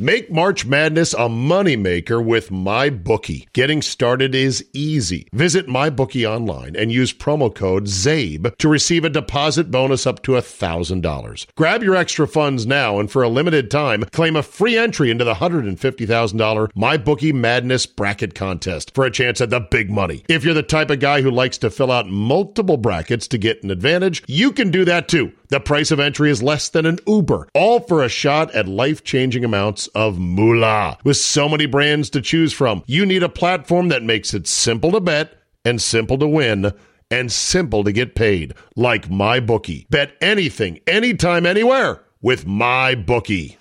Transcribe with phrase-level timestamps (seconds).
[0.00, 3.52] Make March Madness a moneymaker with MyBookie.
[3.52, 5.28] Getting started is easy.
[5.34, 10.32] Visit MyBookie online and use promo code ZABE to receive a deposit bonus up to
[10.32, 11.46] $1,000.
[11.54, 15.22] Grab your extra funds now and for a limited time, claim a free entry into
[15.22, 20.24] the $150,000 MyBookie Madness Bracket Contest for a chance at the big money.
[20.30, 23.62] If you're the type of guy who likes to fill out multiple brackets to get
[23.64, 25.32] an advantage, you can do that too.
[25.50, 29.02] The price of entry is less than an Uber, all for a shot at life
[29.02, 30.98] changing amounts of moolah.
[31.04, 34.92] With so many brands to choose from, you need a platform that makes it simple
[34.92, 36.72] to bet and simple to win
[37.10, 39.88] and simple to get paid, like MyBookie.
[39.90, 43.56] Bet anything, anytime, anywhere with MyBookie.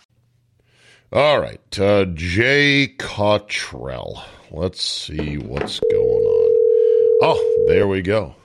[1.12, 4.24] All right, uh, Jay Cottrell.
[4.52, 6.56] Let's see what's going on.
[7.22, 8.36] Oh, there we go.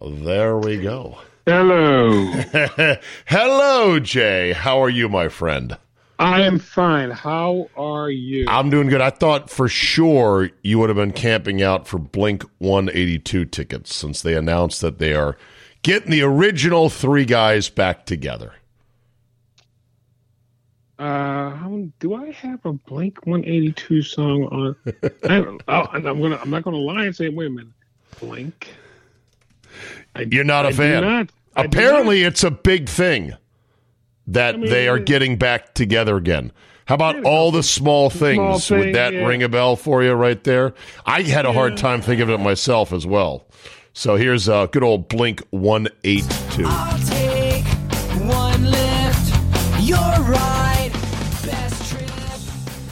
[0.00, 1.18] There we go.
[1.46, 2.26] Hello.
[3.26, 4.52] Hello, Jay.
[4.52, 5.76] How are you, my friend?
[6.20, 7.10] I am fine.
[7.10, 8.44] How are you?
[8.46, 9.00] I'm doing good.
[9.00, 14.20] I thought for sure you would have been camping out for Blink 182 tickets since
[14.20, 15.38] they announced that they are
[15.82, 18.52] getting the original three guys back together.
[20.98, 21.56] Uh,
[22.00, 24.76] do I have a Blink 182 song on?
[25.24, 26.36] I, oh, I'm gonna.
[26.36, 27.72] I'm not gonna lie and say, wait a minute,
[28.20, 28.68] Blink.
[30.14, 31.02] I, You're not a fan.
[31.02, 33.32] Not, Apparently, it's a big thing
[34.30, 36.52] that I mean, they are getting back together again.
[36.86, 38.38] How about all the small things?
[38.40, 39.24] Small thing, Would that yeah.
[39.24, 40.74] ring a bell for you right there?
[41.06, 43.46] I had a hard time thinking of it myself as well.
[43.92, 46.64] So here's a uh, good old Blink 182.
[46.66, 47.64] I'll take
[48.28, 49.80] one lift.
[49.80, 50.90] You're right.
[51.44, 52.10] Best trip.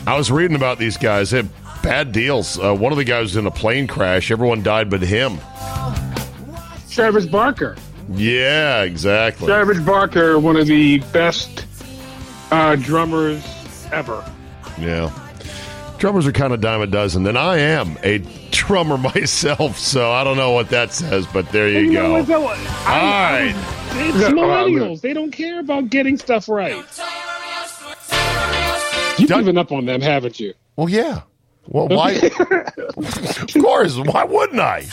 [0.06, 1.30] I was reading about these guys.
[1.30, 1.50] They had
[1.82, 2.58] bad deals.
[2.58, 4.30] Uh, one of the guys was in a plane crash.
[4.30, 5.38] Everyone died but him.
[6.90, 7.76] Travis Barker.
[8.10, 9.46] Yeah, exactly.
[9.46, 11.66] Savage Barker, one of the best
[12.50, 13.44] uh, drummers
[13.92, 14.24] ever.
[14.78, 15.10] Yeah.
[15.98, 18.18] Drummers are kind of dime a dozen, and I am a
[18.50, 22.02] drummer myself, so I don't know what that says, but there you, You go.
[22.08, 22.48] know, it's a- All
[22.86, 23.74] I- right.
[24.00, 25.00] It's millennials.
[25.00, 26.76] They don't care about getting stuff right.
[29.18, 30.54] You've Doug- given up on them, haven't you?
[30.76, 31.22] Well, yeah.
[31.66, 32.12] Well, why?
[32.40, 33.96] of course.
[33.98, 34.86] Why wouldn't I?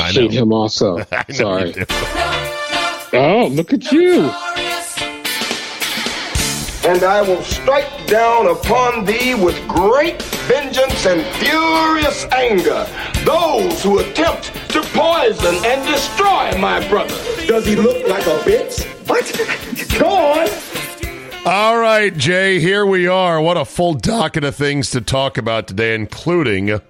[0.00, 0.98] I Hate him also.
[1.12, 1.74] I know Sorry.
[3.12, 4.30] Oh, look at you.
[6.88, 12.86] and I will strike down upon thee with great vengeance and furious anger
[13.24, 17.14] those who attempt to poison and destroy my brother.
[17.46, 18.84] Does he look like a bitch?
[19.08, 19.98] What?
[19.98, 20.48] Go on.
[21.44, 23.40] All right, Jay, here we are.
[23.40, 26.80] What a full docket of things to talk about today, including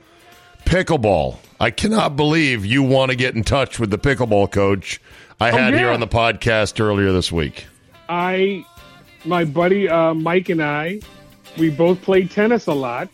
[0.64, 1.38] pickleball.
[1.60, 5.00] I cannot believe you want to get in touch with the pickleball coach
[5.38, 5.92] I had here yeah.
[5.94, 7.66] on the podcast earlier this week.
[8.08, 8.64] I,
[9.24, 11.00] my buddy uh, Mike and I,
[11.58, 13.08] we both play tennis a lot.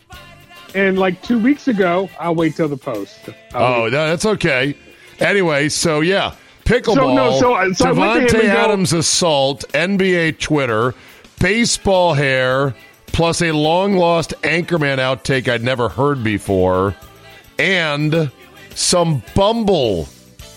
[0.74, 3.18] And like two weeks ago, I'll wait till the post.
[3.52, 3.90] I'll Oh, wait.
[3.90, 4.76] that's okay.
[5.18, 6.34] Anyway, so yeah,
[6.64, 6.94] pickleball.
[6.94, 10.94] So, no, so- so to Davante and go- Adams assault, NBA Twitter,
[11.40, 12.74] baseball hair,
[13.06, 16.94] plus a long lost Anchorman outtake I'd never heard before,
[17.58, 18.30] and
[18.74, 20.08] some Bumble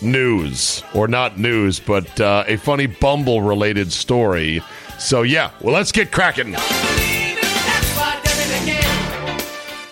[0.02, 4.62] news, or not news, but uh, a funny Bumble related story.
[4.98, 6.56] So yeah, well, let's get cracking.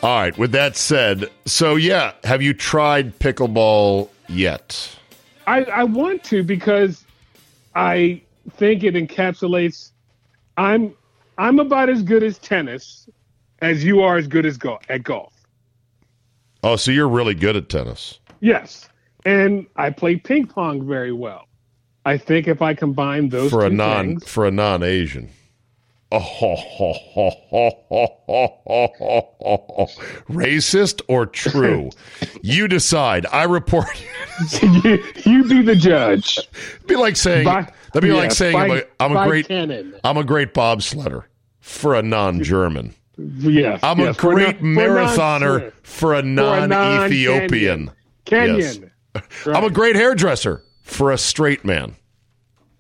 [0.04, 0.38] All right.
[0.38, 4.95] With that said, so yeah, have you tried pickleball yet?
[5.48, 7.04] I, I want to because
[7.74, 8.21] I
[8.51, 9.92] think it encapsulates.
[10.57, 10.94] I'm
[11.38, 13.09] I'm about as good as tennis
[13.62, 15.33] as you are as good as go- at golf.
[16.63, 18.19] Oh, so you're really good at tennis.
[18.39, 18.89] Yes.
[19.25, 21.48] And I play ping pong very well.
[22.06, 25.30] I think if I combine those for a non things, for a non Asian.
[26.09, 26.19] Oh,
[30.30, 31.89] racist or true?
[32.42, 33.25] you decide.
[33.33, 34.01] I report.
[34.62, 36.39] you, you, be the judge.
[36.88, 37.44] Be like saying.
[37.44, 39.50] By, that'd be yeah, like saying by, I'm a, I'm a great.
[39.50, 39.95] Cannon.
[40.06, 41.25] I'm a great bobsledder
[41.59, 42.95] for a non-German.
[43.18, 47.92] Yes, I'm yes, a great non- for marathoner non- for a non-Ethiopian.
[48.25, 48.92] Kenyan.
[49.48, 51.96] I'm a great hairdresser for a straight man.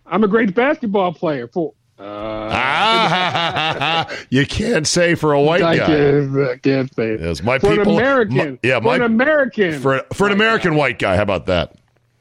[0.05, 1.73] I'm a great basketball player for.
[1.99, 2.03] Uh,
[2.51, 5.85] Ah, you can't say for a white I guy.
[5.87, 7.21] can't, I can't say it.
[7.21, 7.93] Yes, my for people.
[7.93, 8.35] an American.
[8.53, 9.79] my- yeah, for my an American.
[9.79, 11.15] for for an American white guy.
[11.15, 11.75] How about that?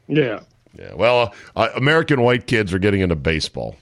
[0.08, 0.40] yeah.
[0.78, 0.92] Yeah.
[0.94, 3.76] Well, uh, American white kids are getting into baseball.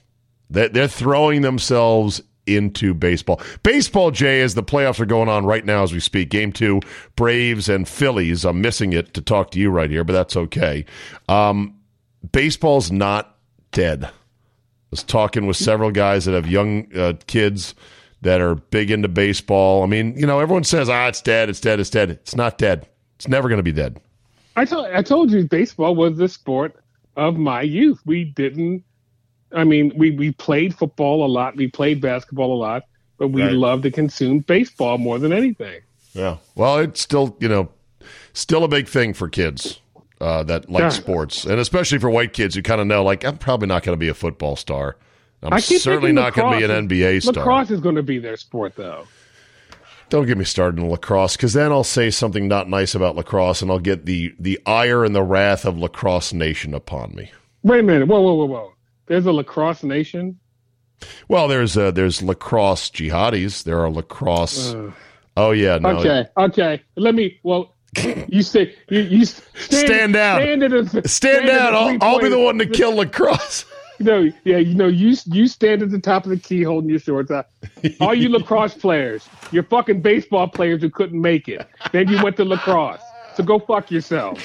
[0.49, 3.41] They're, they're throwing themselves into baseball.
[3.63, 6.29] Baseball, Jay, as the playoffs are going on right now as we speak.
[6.29, 6.81] Game two,
[7.15, 8.45] Braves and Phillies.
[8.45, 10.85] I'm missing it to talk to you right here, but that's okay.
[11.27, 11.79] Um,
[12.31, 13.37] baseball's not
[13.71, 14.05] dead.
[14.05, 14.11] I
[14.91, 17.75] was talking with several guys that have young uh, kids
[18.21, 19.83] that are big into baseball.
[19.83, 22.11] I mean, you know, everyone says, ah, it's dead, it's dead, it's dead.
[22.11, 22.87] It's not dead.
[23.17, 23.99] It's never going to be dead.
[24.55, 24.61] I
[24.93, 26.81] I told you baseball was the sport
[27.15, 27.99] of my youth.
[28.05, 28.83] We didn't.
[29.55, 31.55] I mean, we we played football a lot.
[31.55, 32.83] We played basketball a lot,
[33.17, 33.53] but we Right.
[33.53, 35.81] loved to consume baseball more than anything.
[36.13, 36.37] Yeah.
[36.55, 37.69] Well, it's still, you know,
[38.33, 39.79] still a big thing for kids
[40.21, 40.89] uh, that like Yeah.
[40.89, 43.93] sports, and especially for white kids who kind of know, like, I'm probably not going
[43.95, 44.97] to be a football star.
[45.43, 47.33] I'm certainly not going to be an NBA star.
[47.33, 49.05] Lacrosse is going to be their sport, though.
[50.09, 53.61] Don't get me started in lacrosse, because then I'll say something not nice about lacrosse,
[53.61, 57.31] and I'll get the the ire and the wrath of lacrosse nation upon me.
[57.63, 58.07] Wait a minute.
[58.07, 58.71] Whoa, whoa, whoa, whoa.
[59.07, 60.39] There's a lacrosse nation.
[61.27, 63.63] Well, there's uh, there's lacrosse jihadis.
[63.63, 64.75] There are lacrosse.
[65.37, 65.89] oh yeah, no.
[65.99, 66.81] Okay, okay.
[66.95, 67.39] Let me.
[67.43, 67.75] Well,
[68.27, 70.41] you say you, you stand, Stand down.
[70.41, 71.75] Stand, a, Stand at down.
[71.75, 73.65] I'll, I'll be the one to kill lacrosse.
[73.97, 76.99] No, yeah, you know, you you stand at the top of the key holding your
[76.99, 77.47] shorts out.
[78.01, 81.65] All you lacrosse players, you're fucking baseball players who couldn't make it.
[81.93, 82.99] Then you went to lacrosse.
[83.35, 84.37] So go fuck yourself.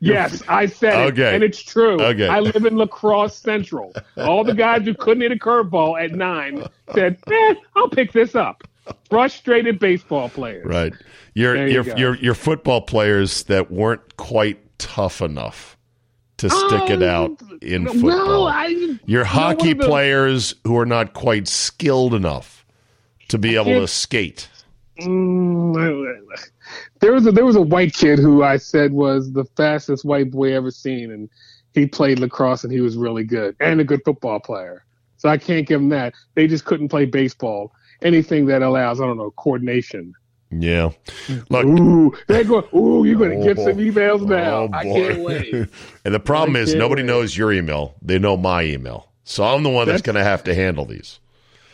[0.00, 2.00] Yes, I said it, and it's true.
[2.00, 2.28] Okay.
[2.28, 3.94] I live in Lacrosse Central.
[4.18, 6.64] All the guys who couldn't hit a curveball at nine
[6.94, 8.62] said, "Eh, I'll pick this up."
[9.08, 10.66] Frustrated baseball players.
[10.66, 10.92] Right.
[11.34, 15.76] Your you your your your football players that weren't quite tough enough
[16.36, 17.30] to stick it out
[17.62, 18.48] in No, football.
[18.48, 18.98] I.
[19.06, 22.66] your hockey the- players who are not quite skilled enough
[23.28, 24.48] to be able to skate.
[25.00, 26.18] Mm,
[27.00, 30.30] there was a there was a white kid who I said was the fastest white
[30.30, 31.28] boy ever seen, and
[31.74, 34.84] he played lacrosse and he was really good and a good football player.
[35.18, 36.14] So I can't give him that.
[36.34, 37.72] They just couldn't play baseball.
[38.02, 40.14] Anything that allows I don't know coordination.
[40.50, 40.90] Yeah.
[41.26, 41.50] Mm.
[41.50, 42.68] Look, Ooh, they go.
[42.74, 44.56] Ooh, you're gonna get some oh, emails oh, now.
[44.62, 45.54] Oh, I can't wait.
[46.04, 47.06] and the problem I is nobody wait.
[47.06, 47.94] knows your email.
[48.02, 49.12] They know my email.
[49.24, 51.18] So I'm the one that's, That's- going to have to handle these.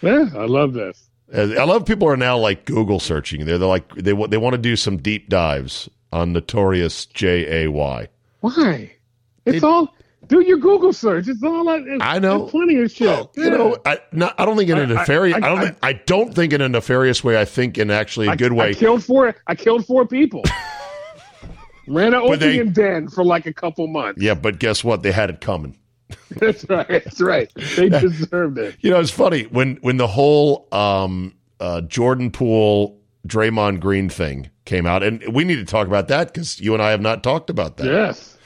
[0.01, 1.11] Yeah, I love this.
[1.35, 3.47] Uh, I love people are now like Google searching.
[3.47, 7.71] They're, they're like they they want to do some deep dives on notorious J A
[7.71, 8.09] Y.
[8.41, 8.93] Why?
[9.47, 9.95] It's It- all.
[10.29, 11.27] Do your Google search.
[11.27, 11.83] It's all like.
[11.85, 12.47] It's, I know.
[12.47, 13.09] plenty of shit.
[13.09, 15.35] Well, you know, I, not, I don't think in a nefarious.
[15.35, 15.61] I, I- don't.
[15.61, 17.41] think, I don't think in a nefarious way.
[17.41, 18.69] I think in actually a I- good way.
[18.71, 19.35] I killed four.
[19.49, 20.43] I killed four people.
[21.89, 24.23] Ran an opium den for like a couple months.
[24.23, 25.03] yeah, but guess what?
[25.03, 25.77] They had it coming.
[26.31, 26.89] That's right.
[26.89, 27.51] That's right.
[27.77, 28.77] They deserved it.
[28.81, 34.51] You know, it's funny when when the whole um, uh, Jordan Poole Draymond Green thing
[34.65, 37.23] came out, and we need to talk about that because you and I have not
[37.23, 37.87] talked about that.
[37.87, 38.37] Yes.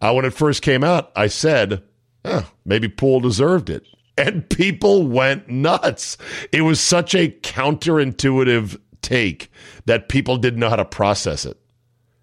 [0.00, 1.82] Uh, when it first came out, I said,
[2.24, 3.84] "Oh, maybe Poole deserved it.
[4.18, 6.16] And people went nuts.
[6.50, 9.52] It was such a counterintuitive take
[9.84, 11.58] that people didn't know how to process it.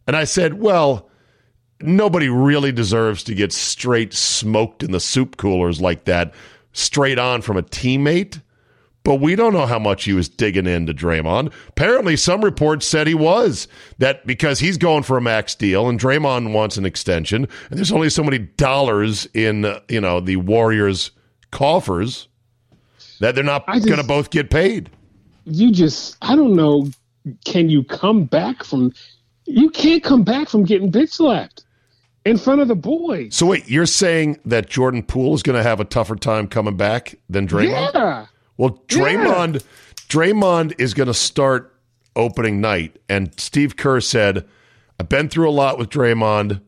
[0.07, 1.09] And I said, well,
[1.83, 6.33] nobody really deserves to get straight smoked in the soup coolers like that,
[6.71, 8.41] straight on from a teammate.
[9.03, 11.51] But we don't know how much he was digging into Draymond.
[11.67, 13.67] Apparently, some reports said he was.
[13.97, 17.91] That because he's going for a max deal and Draymond wants an extension, and there's
[17.91, 21.11] only so many dollars in uh, you know the Warriors'
[21.51, 22.29] coffers
[23.19, 24.89] that they're not going to both get paid.
[25.43, 26.15] You just.
[26.21, 26.89] I don't know.
[27.43, 28.93] Can you come back from?
[29.45, 31.62] You can't come back from getting bitch slapped
[32.25, 33.35] in front of the boys.
[33.35, 36.77] So wait, you're saying that Jordan Poole is going to have a tougher time coming
[36.77, 37.93] back than Draymond?
[37.93, 38.25] Yeah.
[38.57, 39.63] Well, Draymond,
[40.07, 41.75] Draymond is going to start
[42.15, 44.45] opening night, and Steve Kerr said,
[44.99, 46.61] "I've been through a lot with Draymond.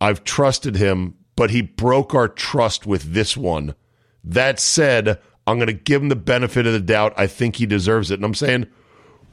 [0.00, 3.74] I've trusted him, but he broke our trust with this one.
[4.22, 7.14] That said, I'm going to give him the benefit of the doubt.
[7.16, 8.66] I think he deserves it." And I'm saying,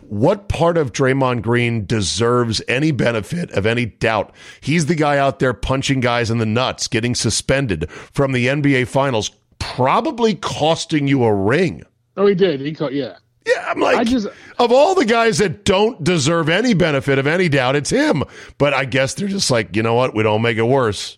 [0.10, 4.34] what part of Draymond Green deserves any benefit of any doubt?
[4.62, 8.88] He's the guy out there punching guys in the nuts, getting suspended from the NBA
[8.88, 11.84] Finals, probably costing you a ring.
[12.18, 12.62] Oh, he did.
[12.62, 12.94] He caught.
[12.94, 13.18] Yeah.
[13.46, 17.28] Yeah, I'm like, I just- of all the guys that don't deserve any benefit of
[17.28, 18.24] any doubt, it's him.
[18.58, 20.16] But I guess they're just like, you know what?
[20.16, 21.18] We don't make it worse.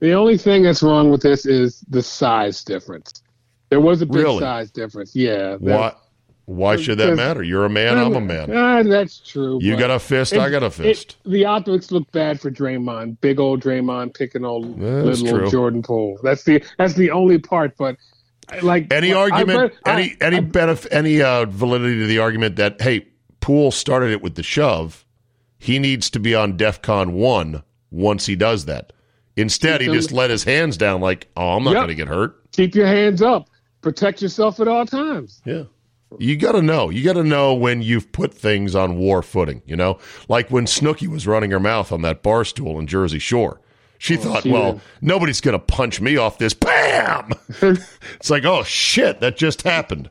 [0.00, 3.22] The only thing that's wrong with this is the size difference.
[3.68, 4.40] There was a big Really?
[4.40, 5.14] size difference.
[5.14, 5.50] Yeah.
[5.50, 5.92] that- Why?
[6.46, 7.42] Why should that matter?
[7.42, 7.96] You're a man.
[7.98, 8.54] I'm a man.
[8.54, 9.58] Ah, that's true.
[9.62, 10.34] You got a fist.
[10.34, 11.16] I got a it- fist.
[11.24, 13.20] the optics look bad for Draymond.
[13.20, 15.42] Big old Draymond picking old that's little true.
[15.44, 16.18] old Jordan Poole.
[16.22, 17.76] That's the that's the only part.
[17.76, 17.96] But
[18.62, 19.72] like Any I argument?
[19.84, 20.92] I- any any I- benefit?
[20.92, 23.06] Any uh, validity to the argument that hey,
[23.40, 25.06] Poole started it with the shove.
[25.58, 28.92] He needs to be on DEFCON one once he does that.
[29.36, 31.78] Instead, he just let his hands down, like, "Oh, I'm not Yep.
[31.78, 33.48] going to get hurt." keep your hands up.
[33.80, 35.40] Protect yourself at all times.
[35.46, 35.62] Yeah.
[36.20, 36.90] You got to know.
[36.90, 39.98] You got to know when you've put things on war footing, you know?
[40.28, 43.60] Like when Snooki was running her mouth on that bar stool in Jersey Shore.
[43.98, 44.80] She thought, Oh, she well, did.
[45.00, 46.54] nobody's going to punch me off this.
[46.54, 47.30] Bam!
[47.62, 50.10] it's like, oh shit, that just happened.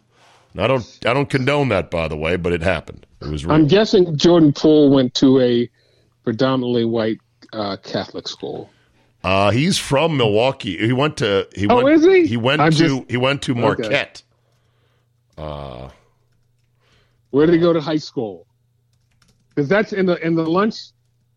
[0.54, 3.06] And I don't I don't condone that by the way, but it happened.
[3.22, 3.54] It was real.
[3.56, 5.70] I'm guessing Jordan Poole went to a
[6.24, 7.20] predominantly white
[7.54, 8.70] uh, Catholic school.
[9.24, 10.78] Uh, he's from Milwaukee.
[10.78, 12.28] He went to he Oh, went is he?
[12.28, 14.24] he went I'm to just- he went to Marquette.
[15.38, 15.90] Where
[17.46, 18.46] did he go to high school?
[19.50, 20.92] Because that's in the in the lunch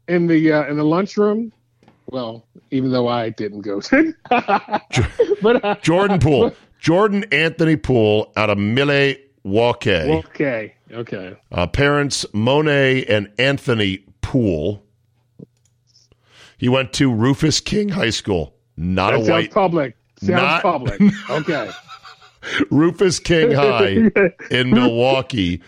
[0.08, 1.52] in the uh, in the lunchroom.
[2.10, 4.14] Well, even though I didn't go to,
[5.42, 6.54] but uh, Jordan Poole.
[6.80, 9.16] Jordan Anthony Poole out of Milwaukee.
[9.90, 11.34] okay, okay.
[11.50, 14.84] Uh, parents Monet and Anthony Poole.
[16.58, 18.54] He went to Rufus King High School.
[18.76, 19.96] Not That a white public.
[20.20, 21.00] Sounds Not- public.
[21.30, 21.70] Okay.
[22.70, 24.10] Rufus King High
[24.50, 25.60] in Milwaukee,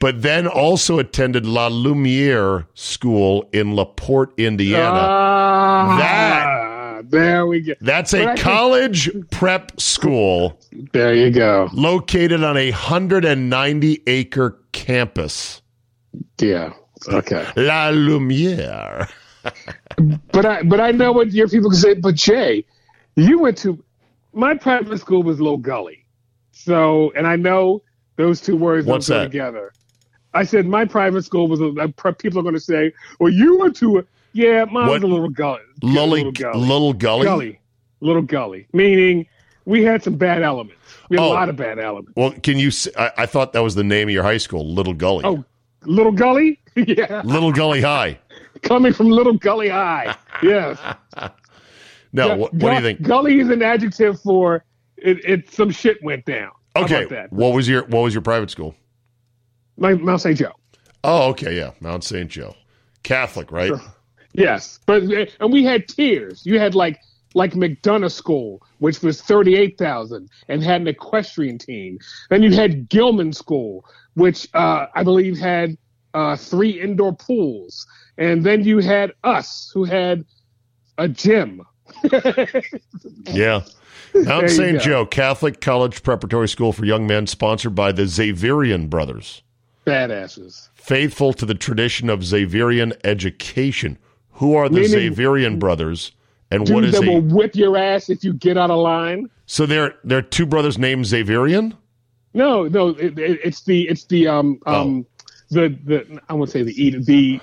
[0.00, 4.98] but then also attended La Lumiere School in LaPorte, Indiana.
[5.00, 7.74] Ah, That- there we go.
[7.80, 10.58] That's a college prep school
[10.92, 11.68] There you go.
[11.72, 15.60] located on a 190 acre campus.
[16.40, 16.72] Yeah.
[17.08, 17.46] Okay.
[17.56, 19.08] La Lumiere.
[20.32, 21.94] But I but I know what your people can say.
[21.94, 22.64] But Jay,
[23.16, 23.82] you went to
[24.32, 26.01] my private school was Low Gully,
[26.64, 27.82] so and I know
[28.16, 29.28] those two words What's don't go that?
[29.30, 29.72] together.
[30.34, 31.60] I said my private school was.
[31.60, 35.06] A, people are going to say, "Well, you went to a yeah, mine was a
[35.06, 37.24] little gully, Lully, little gully, little gully.
[37.26, 37.60] gully,
[38.00, 39.26] little gully." Meaning,
[39.66, 40.78] we had some bad elements.
[41.10, 41.32] We had Oh.
[41.32, 42.12] a lot of bad elements.
[42.16, 42.70] Well, can you?
[42.96, 45.24] I thought that was the name of your high school, Little Gully.
[45.26, 45.44] Oh,
[45.84, 48.18] Little Gully, yeah, Little Gully High.
[48.62, 50.78] coming from Little Gully High, yes.
[52.14, 53.02] No, Yeah, what, what do you think?
[53.02, 54.64] Gully is an adjective for
[55.04, 55.24] it.
[55.24, 56.50] it some shit went down.
[56.76, 58.74] Okay, what was your what was your private school?
[59.76, 60.38] My, Mount St.
[60.38, 60.52] Joe.
[61.04, 62.30] Oh, okay, yeah, Mount St.
[62.30, 62.54] Joe,
[63.02, 63.72] Catholic, right?
[64.32, 65.02] Yes, but
[65.40, 66.46] and we had tiers.
[66.46, 67.00] You had like
[67.34, 71.98] like McDonough School, which was thirty eight thousand and had an equestrian team.
[72.30, 75.76] Then you had Gilman School, which uh, I believe had
[76.14, 77.86] uh, three indoor pools,
[78.18, 80.24] and then you had us, who had
[80.98, 81.62] a gym.
[83.26, 83.62] Yeah.
[84.14, 84.80] Mount St.
[84.80, 89.42] Joe, Catholic College Preparatory School for Young Men, sponsored by the Xaverian Brothers.
[89.86, 90.68] Badasses.
[90.74, 93.96] Faithful to the tradition of Xaverian education.
[94.32, 96.12] Who are the Meaning- Xaverian Brothers?
[96.50, 99.30] And what is that will whip your ass if you get out of line.
[99.46, 101.74] so they're they're two brothers named Xaverian?
[102.34, 105.06] No, no, it, it, it's the it's the um um
[105.50, 107.40] the the I won't say the E the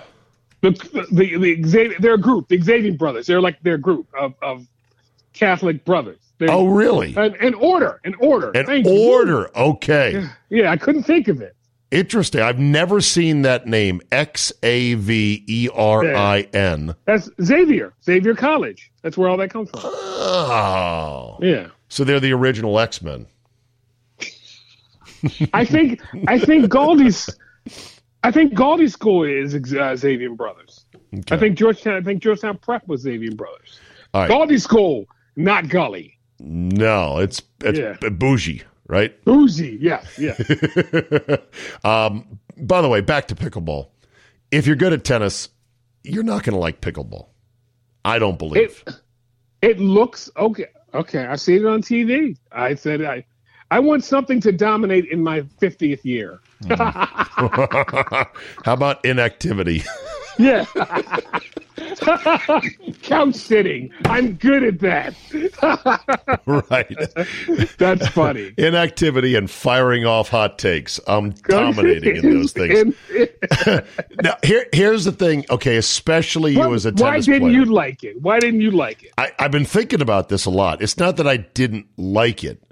[0.62, 0.72] the
[1.12, 3.28] the, the Xavier, they're a group, the Xavier brothers.
[3.28, 4.68] They're like their group of of
[5.34, 6.20] Catholic brothers.
[6.38, 7.14] They're, Oh, really?
[7.18, 9.10] an, an order, an order, An Thank you.
[9.12, 9.56] order.
[9.58, 10.26] Okay.
[10.50, 11.54] Yeah, I couldn't think of it.
[11.92, 12.42] Interesting.
[12.42, 14.00] I've never seen that name.
[14.12, 16.96] X A V E R I N.
[17.06, 18.92] That's Xavier, Xavier College.
[19.02, 19.82] That's where all that comes from.
[19.84, 21.38] Oh.
[21.42, 23.26] Yeah, So they're the original X Men.
[25.54, 27.30] I think I think Galdy's
[28.24, 30.86] I think Galdy's school is uh, Xavier brothers.
[31.32, 31.96] I think Georgetown.
[31.96, 33.80] I think Georgetown Prep was Xavier brothers.
[34.14, 34.28] All right.
[34.28, 36.18] Galdy's school, not Gully.
[36.40, 38.10] No, it's it's Yeah.
[38.10, 39.14] bougie, right?
[39.26, 40.40] Bougie, yes, yes.
[41.84, 43.90] um, by the way, back to pickleball.
[44.52, 45.50] If you're good at tennis,
[46.04, 47.28] you're not going to like pickleball.
[48.04, 48.84] I don't believe.
[48.88, 48.96] It
[49.62, 50.68] it looks okay.
[50.94, 52.38] Okay, I see it on TV.
[52.52, 53.26] I said I
[53.72, 56.40] I want something to dominate in my 50th year.
[56.64, 56.78] Mm.
[58.66, 59.84] How about inactivity?
[60.40, 60.66] Yeah.
[63.02, 63.92] Couch sitting.
[64.06, 65.14] I'm good at that.
[66.46, 67.78] right.
[67.78, 68.54] That's funny.
[68.58, 70.98] Inactivity and firing off hot takes.
[71.08, 72.96] I'm dominating in those things.
[74.24, 75.46] Now, here, here's the thing.
[75.50, 77.60] Okay, especially you as a tennis why didn't player.
[77.60, 78.22] you like it?
[78.22, 79.12] Why didn't you like it?
[79.18, 80.82] I, I've been thinking about this a lot.
[80.82, 82.64] It's not that I didn't like it.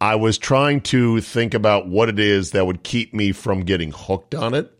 [0.00, 3.92] I was trying to think about what it is that would keep me from getting
[3.92, 4.70] hooked on it.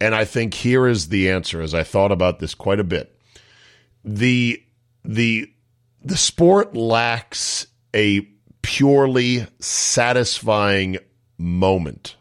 [0.00, 3.16] And I think here is the answer as I thought about this quite a bit.
[4.04, 4.62] The
[5.04, 5.52] the
[6.02, 8.22] the sport lacks a
[8.62, 10.98] purely satisfying
[11.38, 12.16] moment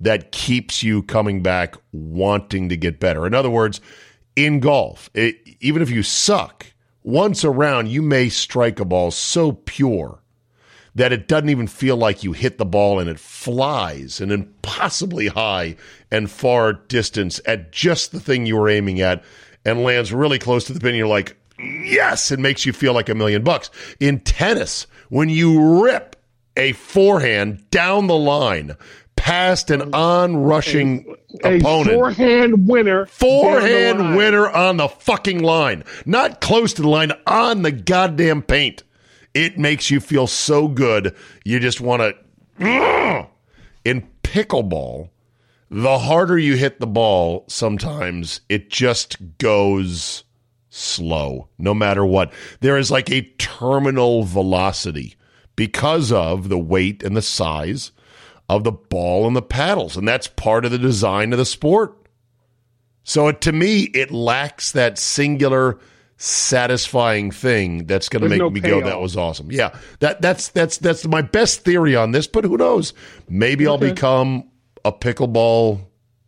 [0.00, 3.26] that keeps you coming back wanting to get better.
[3.26, 3.80] In other words,
[4.36, 6.66] in golf, it, even if you suck,
[7.02, 10.19] once around, you may strike a ball so pure
[10.94, 15.28] that it doesn't even feel like you hit the ball and it flies an impossibly
[15.28, 15.76] high
[16.10, 19.22] and far distance at just the thing you were aiming at
[19.64, 20.94] and lands really close to the pin.
[20.94, 23.70] You're like, yes, it makes you feel like a million bucks.
[24.00, 26.16] In tennis, when you rip
[26.56, 28.76] a forehand down the line
[29.16, 31.90] past an on rushing A opponent.
[31.94, 33.06] forehand winner.
[33.06, 35.84] Forehand winner on the fucking line.
[36.06, 38.82] Not close to the line, on the goddamn paint.
[39.34, 41.14] It makes you feel so good.
[41.44, 42.14] You just want
[42.58, 43.26] to.
[43.84, 45.10] In pickleball,
[45.70, 50.24] the harder you hit the ball, sometimes it just goes
[50.68, 52.32] slow, no matter what.
[52.60, 55.14] There is like a terminal velocity
[55.56, 57.92] because of the weight and the size
[58.48, 59.96] of the ball and the paddles.
[59.96, 61.96] And that's part of the design of the sport.
[63.04, 65.78] So it, to me, it lacks that singular
[66.22, 69.50] satisfying thing that's going to make no me go, that was awesome.
[69.50, 69.74] Yeah.
[70.00, 72.92] That that's that's that's my best theory on this, but who knows?
[73.28, 74.50] Maybe I'll become
[74.84, 75.80] a pickleball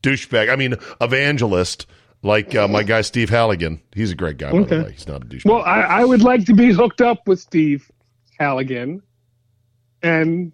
[0.02, 0.50] douchebag.
[0.50, 1.86] I mean, evangelist
[2.22, 3.82] like uh, my guy Steve Halligan.
[3.94, 4.92] He's a great guy, by the way.
[4.92, 5.44] He's not a douchebag.
[5.44, 7.90] Well, I, I would like to be hooked up with Steve
[8.38, 9.02] Halligan
[10.02, 10.52] and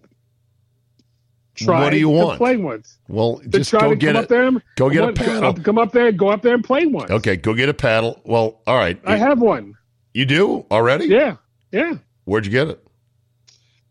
[1.64, 2.38] try What do you to want?
[2.38, 2.98] play once.
[3.08, 4.50] well, To just try go to get come a up there.
[4.76, 5.54] go get a what- paddle.
[5.54, 7.10] Come up there, go up there and play once.
[7.10, 8.20] Okay, go get a paddle.
[8.24, 9.00] Well, all right.
[9.04, 9.74] I have one.
[10.14, 11.06] you do already?
[11.06, 11.36] Yeah,
[11.72, 11.94] yeah.
[12.24, 12.84] Where'd you get it?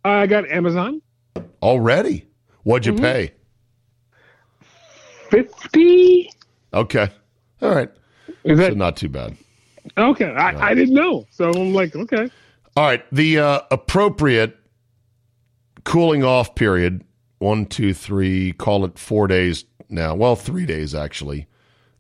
[0.03, 1.01] I got Amazon.
[1.61, 2.25] Already?
[2.63, 3.03] What'd you Mm-hmm.
[3.03, 3.31] pay?
[5.29, 6.29] Fifty.
[6.73, 7.09] Okay.
[7.61, 7.89] All right.
[8.43, 9.35] Is So that not too bad.
[9.97, 10.25] okay?
[10.31, 12.29] I, I didn't know, so I'm like, okay.
[12.75, 13.03] All right.
[13.11, 14.55] The uh, appropriate
[15.83, 17.03] cooling off period
[17.39, 20.15] one, two, three, call it four days now.
[20.15, 21.47] Well, three days actually.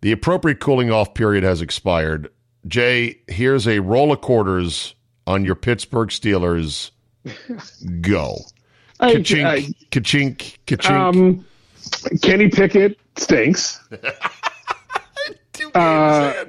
[0.01, 2.29] The appropriate cooling off period has expired.
[2.67, 4.93] Jay, here's a roll of quarters
[5.25, 6.91] on your Pittsburgh Steelers.
[8.01, 8.37] Go.
[8.99, 10.89] I, Ka-chink, I- ka-chink, ka-chink.
[10.91, 11.45] um,
[12.21, 13.79] Kenny Pickett stinks.
[15.53, 16.45] Two uh.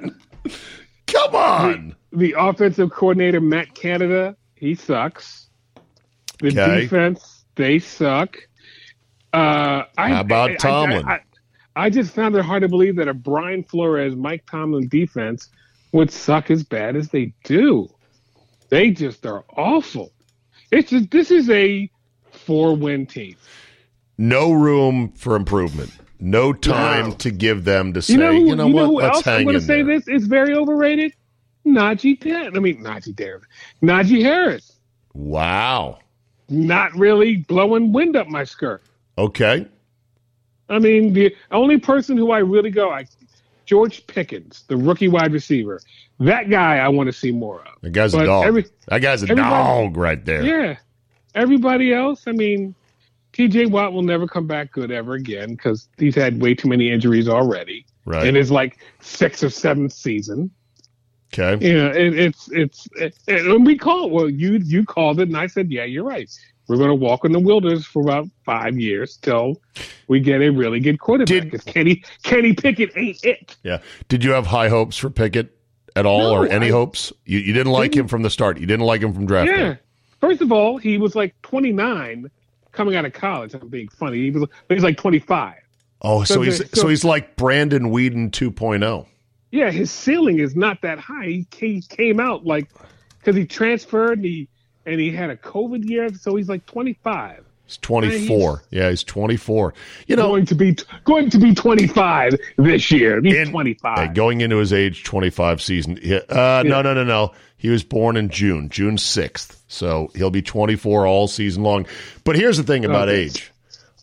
[1.07, 1.95] Come on.
[2.11, 5.47] The offensive coordinator Matt Canada, he sucks.
[6.39, 6.81] The Okay.
[6.81, 8.37] defense, they suck.
[9.33, 11.07] Uh, I, How about I- Tomlin?
[11.07, 11.19] I,
[11.75, 15.49] I just found it hard to believe that a Brian Flores, Mike Tomlin defense
[15.91, 17.87] would suck as bad as they do.
[18.69, 20.11] They just are awful.
[20.71, 21.89] It's just, this is a
[22.31, 23.35] four-win team.
[24.17, 25.91] no room for improvement.
[26.19, 28.81] No time to give them to say, You know, you who, know, you what?
[28.81, 29.99] know who Let's else I'm going to say there.
[29.99, 31.13] this is very overrated?
[31.65, 32.51] Najee Harris.
[32.55, 33.43] I mean, Najee Harris.
[33.81, 34.73] Najee Harris.
[35.13, 35.99] Wow.
[36.49, 38.83] Not really blowing wind up my skirt.
[39.19, 39.67] Okay.
[40.69, 43.05] I mean, the only person who I really go, I,
[43.65, 45.81] George Pickens, the rookie wide receiver.
[46.19, 47.81] That guy I want to see more of.
[47.81, 48.45] That guy's a dog.
[48.45, 50.43] every- that guy's a dog right there.
[50.43, 50.77] Yeah.
[51.35, 52.75] Everybody else, I mean,
[53.33, 56.89] TJ Watt will never come back good ever again because he's had way too many
[56.91, 58.25] injuries already Right.
[58.27, 60.49] in his like sixth or seventh season.
[61.33, 61.63] okay.
[61.65, 64.11] you know, it, it's it's it, and we call it.
[64.11, 66.29] Well, you you called it, and I said, yeah, you're right.
[66.69, 69.59] We're going to walk in the wilderness for about five years till
[70.07, 71.27] we get a really good quarterback.
[71.27, 73.57] Did- Because Kenny Kenny Pickett ain't it.
[73.63, 73.79] Yeah.
[74.07, 75.49] Did you have high hopes for Pickett
[75.95, 77.11] at all, or any I- hopes?
[77.25, 78.59] You, you didn't like him from the start.
[78.59, 79.73] You didn't like him from draft Yeah.
[79.73, 79.79] day.
[80.21, 82.29] First of all, he was like 29
[82.71, 83.55] coming out of college.
[83.55, 84.17] I'm being funny.
[84.17, 85.55] He was he was like 25.
[86.03, 88.51] Oh, so, So he's so, so- he's like Brandon Weeden oh.
[88.51, 89.07] 2.0.
[89.51, 91.25] Yeah, his ceiling is not that high.
[91.25, 92.69] He, he came out like
[93.17, 94.47] because he transferred and he
[94.85, 97.45] and he had a COVID year, so he's like 25.
[97.65, 98.63] He's 24.
[98.71, 99.73] yeah, he's 24.
[100.07, 103.21] You know, going to be going to be 25 this year.
[103.21, 103.97] He's in- 25.
[103.99, 105.99] Hey, going into his age 25 season.
[106.01, 107.31] Yeah, Uh, No, no, no, no.
[107.57, 109.57] He was born in June, June 6th.
[109.67, 111.85] So he'll be 24 all season long.
[112.23, 113.23] But here's the thing about Okay.
[113.25, 113.51] age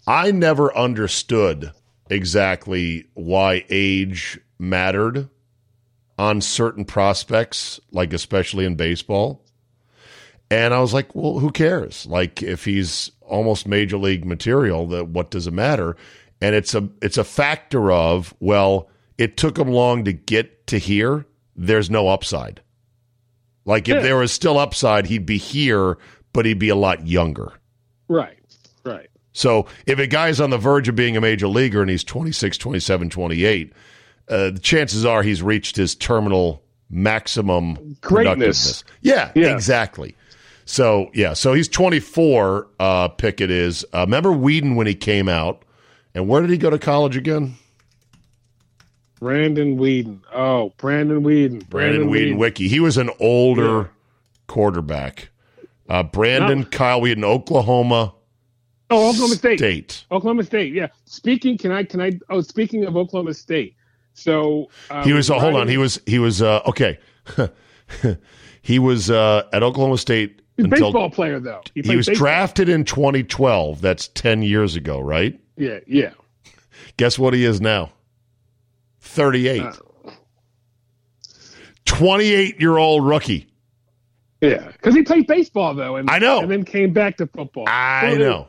[0.07, 1.73] I never understood
[2.09, 5.29] exactly why age mattered
[6.19, 9.43] on certain prospects, like especially in baseball.
[10.51, 12.07] And I was like, well, who cares?
[12.07, 15.97] Like if he's almost major league material, that what does it matter?
[16.41, 20.79] And it's a it's a factor of, well, it took him long to get to
[20.79, 21.27] here.
[21.57, 22.61] There's no upside.
[23.65, 24.03] Like if Yeah.
[24.03, 25.99] there was still upside, he'd be here,
[26.33, 27.53] but he'd be a lot younger.
[28.09, 28.39] Right.
[28.85, 29.09] Right.
[29.33, 32.57] So if a guy's on the verge of being a major leaguer and he's 26,
[32.59, 33.73] 27, 28,
[34.29, 38.85] uh, the chances are he's reached his terminal maximum Greatness.
[39.03, 39.55] Yeah, Yeah.
[39.55, 40.15] exactly.
[40.67, 42.67] So yeah, so he's 24.
[42.79, 43.85] Uh, Pickett is.
[43.95, 45.63] Uh, remember Weeden when he came out,
[46.15, 47.55] and where did he go to college again?
[49.21, 50.21] Brandon Weeden.
[50.35, 51.67] Oh, Brandon Weeden.
[51.69, 52.69] Brandon Weeden Wiki.
[52.69, 53.87] He was an older Yeah.
[54.49, 55.31] quarterback.
[55.89, 56.65] Uh, Brandon No.
[56.67, 58.13] Kyle Weeden, Oklahoma
[58.91, 59.59] Oh, Oklahoma State.
[59.59, 60.05] State.
[60.13, 60.73] Oklahoma State.
[60.73, 60.89] Yeah.
[61.07, 61.83] Speaking, can I?
[61.85, 62.19] Can I?
[62.29, 63.75] Oh, speaking of Oklahoma State.
[64.15, 65.31] So uh, He was.
[65.31, 65.69] Uh, hold on.
[65.69, 66.01] He was.
[66.07, 66.43] He was.
[66.43, 66.99] Uh, okay.
[68.63, 71.63] he was uh, at Oklahoma State He's a baseball player though.
[71.75, 72.27] he played was baseball.
[72.27, 73.81] drafted in 2012.
[73.81, 75.39] That's 10 years ago, right?
[75.57, 75.81] Yeah.
[75.87, 76.13] Yeah.
[76.97, 77.93] Guess what he is now?
[79.01, 79.63] 38.
[79.63, 79.73] Uh.
[81.85, 83.47] 28 year old rookie.
[84.41, 84.67] Yeah.
[84.73, 86.41] Because he played baseball though, and I know.
[86.41, 87.65] and then came back to football.
[87.69, 88.49] I So- know.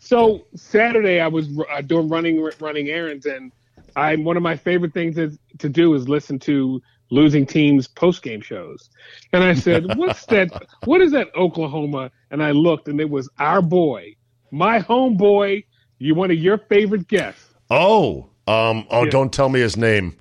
[0.00, 3.52] So Saturday, I was uh, doing running running errands, and
[3.96, 8.22] I one of my favorite things is, to do is listen to losing teams post
[8.22, 8.90] game shows.
[9.32, 10.50] And I said, "What's that?
[10.84, 14.14] What is that Oklahoma?" And I looked, and it was our boy,
[14.50, 15.64] my homeboy.
[15.98, 17.44] You one of your favorite guests.
[17.70, 19.10] Oh, um, oh, Yeah.
[19.10, 20.16] don't tell me his name.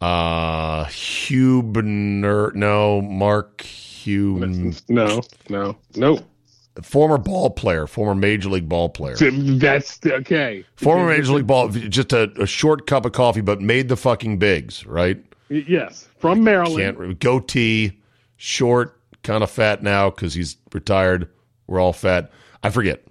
[0.00, 2.54] Uh, Hubner.
[2.54, 4.74] No, Mark Hugh.
[4.88, 6.18] No, no, no.
[6.82, 9.16] Former ball player, former major league ball player.
[9.16, 10.64] That's okay.
[10.76, 14.38] Former major league ball, just a, a short cup of coffee, but made the fucking
[14.38, 15.18] bigs, right?
[15.48, 16.98] Yes, from Maryland.
[16.98, 17.98] Can't goatee,
[18.36, 21.28] short, kind of fat now because he's retired.
[21.66, 22.30] We're all fat.
[22.62, 23.04] I forget.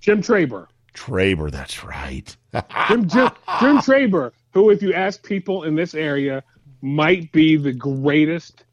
[0.00, 0.66] Jim Traber.
[0.94, 2.36] Traber, that's right.
[2.88, 6.42] Jim, Jim, Jim Traber, who, if you ask people in this area,
[6.82, 8.64] might be the greatest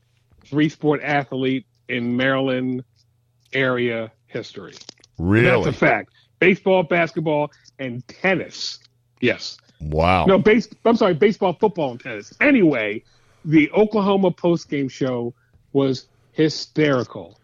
[0.45, 2.83] three sport athlete in Maryland
[3.53, 4.73] area history.
[5.17, 5.63] really?
[5.63, 6.11] That's a fact.
[6.39, 8.79] Baseball, basketball, and tennis.
[9.19, 9.57] Yes.
[9.81, 10.25] Wow.
[10.25, 10.67] No, base.
[10.85, 12.33] I'm sorry, baseball, football, and tennis.
[12.39, 13.03] Anyway,
[13.45, 15.33] the Oklahoma post game show
[15.73, 17.37] was hysterical.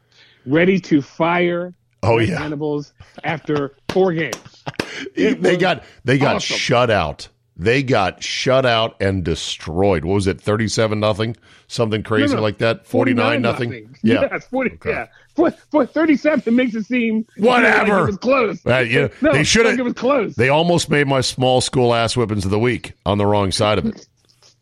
[0.45, 1.73] Ready to fire
[2.03, 2.37] Oh, yeah.
[2.39, 4.35] Venables after four games.
[5.15, 6.57] It they got they got awesome.
[6.57, 7.27] shut out.
[7.59, 10.05] They got shut out and destroyed.
[10.05, 10.39] What was it?
[10.39, 11.35] Thirty-seven nothing,
[11.67, 12.41] something crazy no.
[12.41, 12.85] like that.
[12.85, 13.95] Forty-nine nothing.
[14.03, 14.27] Yeah.
[14.31, 15.07] Yes, 40, yeah.
[15.35, 17.93] For, for 37 makes it seem Whatever.
[17.93, 18.65] Like it was close.
[18.65, 20.35] Uh, yeah, no, they should like it was close.
[20.35, 23.77] They almost made my small school ass whippings of the week on the wrong side
[23.77, 24.07] of it.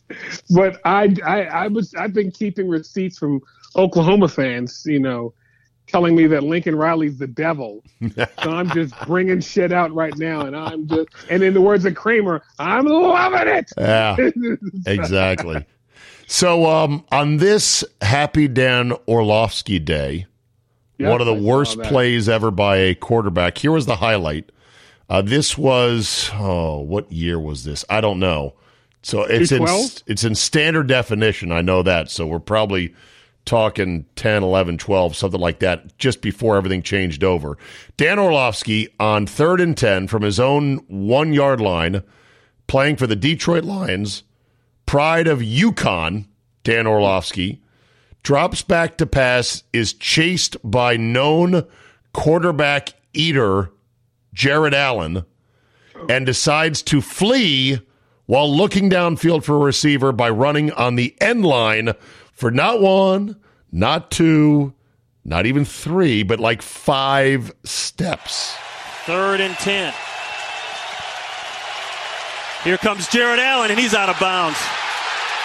[0.49, 3.41] but I, I, I was, I've been keeping receipts from
[3.75, 5.34] Oklahoma fans, you know,
[5.88, 7.84] telling me that Lincoln Riley's the devil.
[8.15, 11.86] so I'm just bringing shit out right now, and I'm just, and in the words
[11.86, 13.71] of Kramer, I'm loving it.
[13.78, 14.15] Yeah,
[14.86, 15.65] exactly.
[16.28, 20.26] So, um, on this Happy Dan Orlovsky day,
[20.98, 23.58] Yep, one of the I worst plays ever by a quarterback.
[23.58, 24.52] Here was the highlight.
[25.10, 27.86] Uh, this was oh, what year was this?
[27.89, 28.54] I don't know.
[29.04, 29.63] So it's in
[30.08, 31.52] it's in standard definition.
[31.52, 32.10] I know that.
[32.10, 32.95] So we're probably
[33.45, 37.58] talking 10, 11, 12, something like that, just before everything changed over.
[37.97, 42.03] Dan Orlovsky on third and 10 from his own one yard line,
[42.67, 44.23] playing for the Detroit Lions,
[44.86, 46.25] pride of UConn,
[46.63, 47.62] Dan Orlovsky,
[48.23, 51.65] drops back to pass, is chased by known
[52.13, 53.71] quarterback eater
[54.34, 55.23] Jared Allen,
[56.10, 57.79] and decides to flee
[58.25, 61.93] while looking downfield for a receiver by running on the end line
[62.36, 63.36] for not one,
[63.71, 64.74] not two,
[65.24, 68.56] not even three, but like five steps.
[69.06, 69.93] Third and 10.
[72.63, 74.58] Here comes Jared Allen, and he's out of bounds.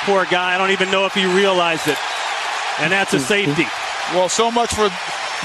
[0.04, 0.54] Poor guy.
[0.54, 1.98] I don't even know if he realized it.
[2.78, 3.66] And that's a safety.
[4.14, 4.88] Well, so much for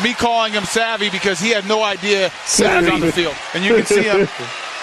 [0.02, 3.36] me calling him savvy because he had no idea he was on the field.
[3.54, 4.28] And you can see him.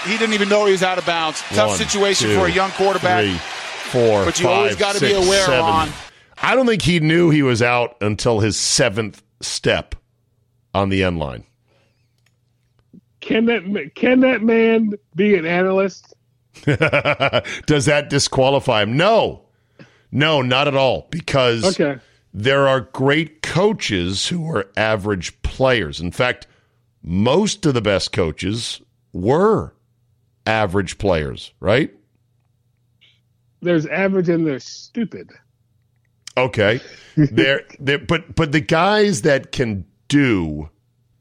[0.04, 1.40] He didn't even know he was out of bounds.
[1.50, 3.24] Tough One, situation two, for a young quarterback.
[3.24, 5.60] Three, four, But you always gotta be aware seven.
[5.64, 5.88] on-
[6.42, 9.94] I don't think he knew he was out until his seventh step
[10.74, 11.44] on the end line.
[13.20, 16.12] Can that can that man be an analyst?
[16.64, 18.96] Does that disqualify him?
[18.96, 19.42] No.
[20.10, 21.06] No, not at all.
[21.10, 22.00] Because Okay.
[22.34, 26.00] there are great coaches who are average players.
[26.00, 26.46] In fact,
[27.02, 29.72] most of the best coaches were
[30.46, 31.92] average players, right?
[33.64, 35.30] there's average and there's stupid.
[36.36, 36.80] Okay.
[37.16, 40.70] they're, they're, but but the guys that can do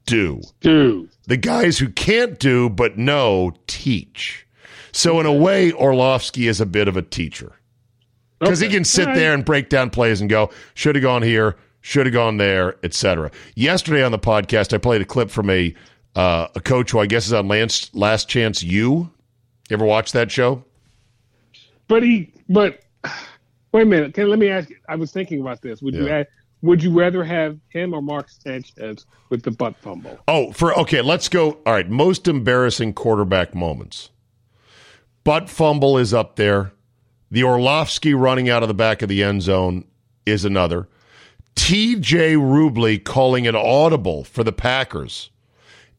[0.05, 0.41] do.
[0.59, 1.09] Do.
[1.27, 4.45] The guys who can't do but know teach.
[4.91, 7.53] So in a way, Orlovsky is a bit of a teacher
[8.39, 9.15] because he can sit right.
[9.15, 12.75] there and break down plays and go, should have gone here, should have gone there,
[12.83, 13.31] etc.
[13.55, 15.73] Yesterday on the podcast, I played a clip from a
[16.13, 18.91] uh, a coach who I guess is on Last, Last Chance U.
[18.91, 19.09] You
[19.69, 20.65] ever watch that show?
[21.87, 22.81] But he, but
[23.71, 24.13] wait a minute.
[24.13, 24.77] Can let me ask you.
[24.87, 25.81] I was thinking about this.
[25.81, 26.27] Would you add,
[26.61, 30.19] would you rather have him or Mark Sanchez with the butt fumble?
[30.27, 31.59] Oh, for okay, let's go.
[31.65, 34.09] All right, most embarrassing quarterback moments.
[35.23, 36.71] Butt fumble is up there.
[37.29, 39.85] The Orlovsky running out of the back of the end zone
[40.25, 40.89] is another.
[41.55, 45.29] TJ Rubley calling an audible for the Packers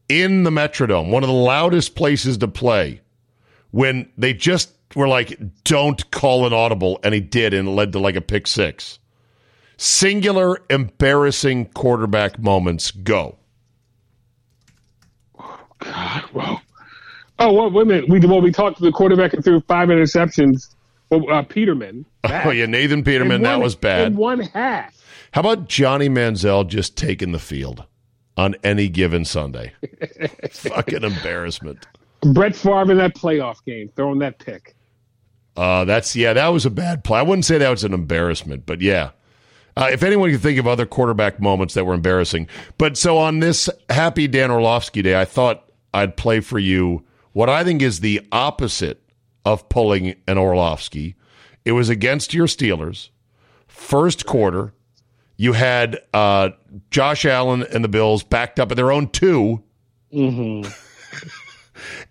[0.09, 3.01] in the Metrodome, one of the loudest places to play,
[3.73, 7.91] when they just were like, don't call an audible, and he did, and it led
[7.93, 8.99] to like a pick six.
[9.77, 13.37] Singular embarrassing quarterback moments go.
[15.79, 16.57] God, whoa.
[17.39, 18.09] Oh, well, wait a minute.
[18.09, 20.75] We well, we talked to the quarterback and threw five interceptions.
[21.09, 22.05] Well, uh, Peterman.
[22.45, 24.07] Oh yeah, Nathan Peterman, that was bad.
[24.07, 24.95] In one half.
[25.31, 27.83] How about Johnny Manziel just taking the field
[28.37, 29.73] on any given Sunday?
[30.51, 31.85] Fucking embarrassment.
[32.25, 34.75] Brett Favre in that playoff game throwing that pick.
[35.55, 37.19] Uh, that's yeah, that was a bad play.
[37.19, 39.11] I wouldn't say that was an embarrassment, but yeah.
[39.75, 43.39] Uh, if anyone can think of other quarterback moments that were embarrassing, but so on
[43.39, 47.99] this happy Dan Orlovsky day, I thought I'd play for you what I think is
[47.99, 49.01] the opposite
[49.45, 51.15] of pulling an Orlovsky.
[51.65, 53.09] It was against your Steelers,
[53.67, 54.73] first quarter.
[55.37, 56.51] You had uh,
[56.91, 59.63] Josh Allen and the Bills backed up at their own 2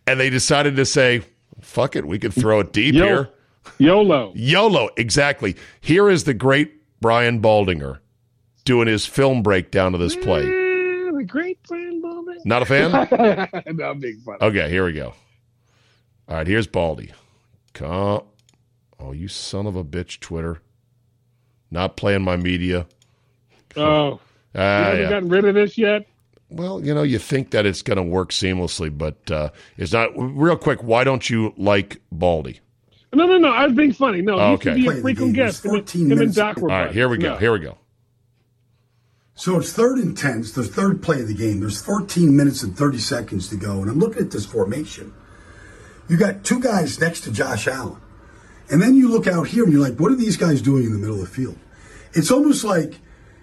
[0.06, 1.22] and they decided to say,
[1.60, 3.04] "Fuck it, we could throw it deep Yo.
[3.04, 3.28] here."
[3.78, 4.32] YOLO.
[4.34, 5.54] YOLO, exactly.
[5.80, 8.00] Here is the great Brian Baldinger
[8.64, 10.42] doing his film breakdown of this play.
[10.42, 12.38] Eh, the great friend Bobby.
[12.44, 12.90] Not a fan?
[13.76, 14.38] no, I'm being funny.
[14.40, 15.14] Okay, here we go.
[16.28, 17.12] All right, here's Baldy.
[17.72, 18.22] Come.
[18.98, 20.60] Oh, you son of a bitch, Twitter.
[21.70, 22.86] Not playing my media.
[23.76, 24.10] Oh,
[24.54, 25.08] you Ah, haven't yeah.
[25.10, 26.06] gotten rid of this yet?
[26.54, 30.10] Well, you know, you think that it's going to work seamlessly, but uh, it's not.
[30.16, 32.60] Real quick, why don't you like Baldy?
[33.14, 33.48] No, no, no.
[33.50, 34.22] I was being funny.
[34.22, 34.70] No, you Okay.
[34.70, 35.64] should be Play a the frequent guest.
[35.64, 36.36] Him 14 him and minutes.
[36.36, 37.32] Doc were All right, here we go.
[37.34, 37.36] No.
[37.36, 37.76] Here we go.
[39.34, 40.40] So it's third and 10.
[40.40, 41.60] It's the third play of the game.
[41.60, 43.80] There's 14 minutes and 30 seconds to go.
[43.80, 45.12] And I'm looking at this formation.
[46.08, 48.00] You got two guys next to Josh Allen.
[48.70, 50.92] And then you look out here and you're like, what are these guys doing in
[50.92, 51.58] the middle of the field?
[52.12, 52.94] It's almost like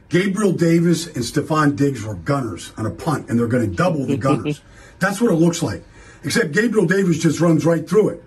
[0.09, 4.05] Gabriel Davis and Stefon Diggs were gunners on a punt, and they're going to double
[4.05, 4.61] the gunners.
[4.99, 5.83] That's what it looks like.
[6.23, 8.23] Except Gabriel Davis just runs right through it.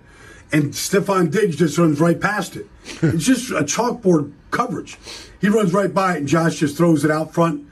[0.51, 2.67] And Stefon Diggs just runs right past it.
[3.01, 4.97] It's just a chalkboard coverage.
[5.41, 7.67] He runs right by it, and Josh just throws it out front.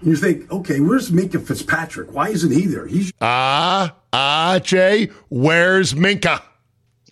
[0.00, 2.12] And you think, okay, where's Minkah Fitzpatrick?
[2.12, 2.86] Why isn't he there?
[2.86, 6.42] He's Ah, ah, Jay, where's Minkah?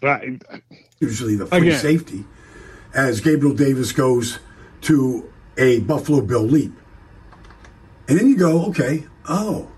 [0.02, 0.40] Right.
[1.00, 1.78] usually the free Again.
[1.80, 2.24] safety
[2.94, 4.38] as Gabriel Davis goes
[4.82, 6.72] to a Buffalo Bill leap.
[8.08, 9.70] And then you go, okay, oh,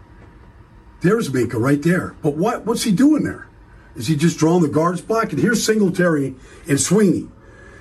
[1.03, 2.15] there's Minkah right there.
[2.23, 3.49] But what what's he doing there?
[3.97, 5.33] Is he just drawing the guards block?
[5.33, 6.35] And here's Singletary
[6.67, 7.29] and Sweeney,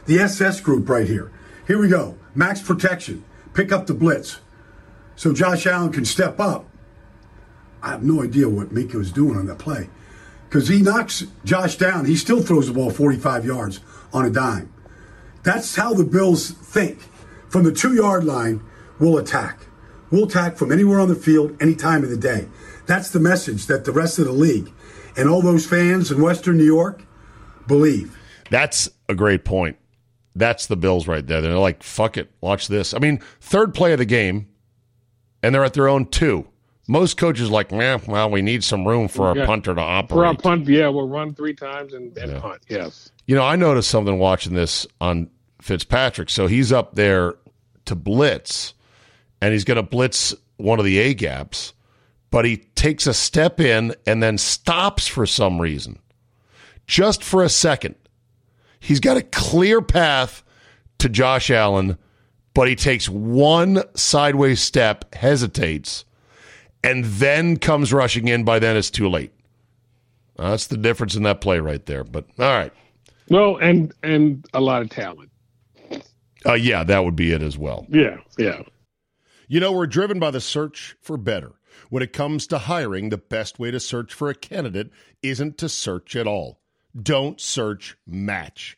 [0.08, 1.32] the SS group right here.
[1.68, 2.18] Here we go.
[2.36, 3.24] Max protection.
[3.54, 4.40] Pick up the blitz.
[5.16, 6.66] So Josh Allen can step up.
[7.84, 9.90] I have no idea what Minkah was doing on that play.
[10.50, 13.80] Because he knocks Josh down, he still throws the ball 45 yards
[14.12, 14.74] on a dime.
[15.44, 17.00] That's how the Bills think.
[17.52, 18.64] From the two yard line,
[19.00, 19.60] we'll attack.
[20.10, 22.48] We'll attack from anywhere on the field, any time of the day.
[22.88, 24.72] That's the message that the rest of the league
[25.18, 27.04] and all those fans in Western New York
[27.68, 28.18] believe.
[28.50, 29.78] That's a great point.
[30.36, 31.42] That's the Bills right there.
[31.42, 32.94] They're like, fuck it, watch this.
[32.94, 34.48] I mean, third play of the game,
[35.44, 36.48] and they're at their own two.
[36.88, 39.46] Most coaches are like, man, well, we need some room for our Yeah.
[39.46, 40.10] punter to operate.
[40.18, 42.40] For our punt, yeah, we'll run three times and, and Yeah.
[42.40, 42.62] punt.
[42.70, 43.12] Yes.
[43.28, 45.30] You know, I noticed something watching this on
[45.62, 46.30] Fitzpatrick.
[46.30, 47.36] So he's up there
[47.92, 48.74] to blitz,
[49.42, 51.74] and he's going to blitz one of the A gaps,
[52.30, 56.00] but he takes a step in and then stops for some reason,
[56.88, 57.96] just for a second.
[58.80, 60.42] He's got a clear path
[61.00, 61.98] to Josh Allen,
[62.54, 66.06] but he takes one sideways step, hesitates,
[66.84, 68.46] and then comes rushing in.
[68.46, 69.34] By then, it's too late.
[70.38, 72.06] That's the difference in that play right there.
[72.06, 72.72] But all right.
[73.30, 75.31] Well, and and a lot of talent.
[76.46, 77.86] Uh, yeah, that would be it as well.
[77.90, 78.64] Yeah, yeah.
[79.48, 81.54] You know, we're driven by the search for better.
[81.90, 85.70] When it comes to hiring, the best way to search for a candidate isn't to
[85.70, 86.62] search at all.
[87.00, 88.78] Don't search match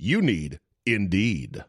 [0.00, 1.64] You need Indeed.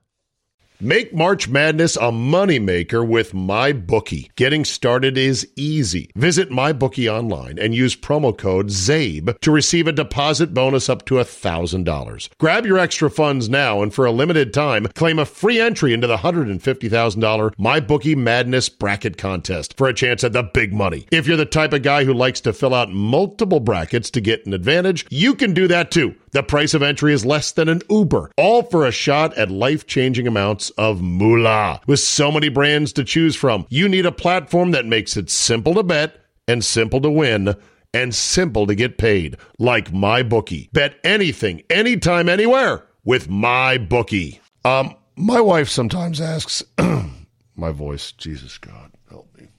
[0.82, 4.34] Make March Madness a moneymaker with MyBookie.
[4.38, 6.10] Getting started is easy.
[6.15, 11.15] Visit MyBookie online and use promo code ZABE to receive a deposit bonus up to
[11.15, 12.30] $1,000.
[12.38, 16.08] Grab your extra funds now and for a limited time, claim a free entry into
[16.08, 21.08] the $150,000 MyBookie Madness Bracket Contest for a chance at the big money.
[21.12, 24.46] If you're the type of guy who likes to fill out multiple brackets to get
[24.46, 26.15] an advantage, you can do that too.
[26.32, 29.88] The price of entry is less than an Uber, all for a shot at life
[29.88, 31.82] changing amounts of moolah.
[31.88, 35.74] With so many brands to choose from, you need a platform that makes it simple
[35.76, 37.56] to bet and simple to win
[37.94, 40.72] and simple to get paid, like MyBookie.
[40.72, 44.40] Bet anything, anytime, anywhere with MyBookie.
[44.64, 46.64] Um, my wife sometimes asks,
[47.56, 49.50] my voice, Jesus God, help me.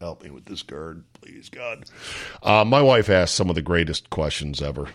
[0.00, 1.84] Help me with this GERD, please, God.
[2.42, 4.88] Uh, my wife asks some of the greatest questions ever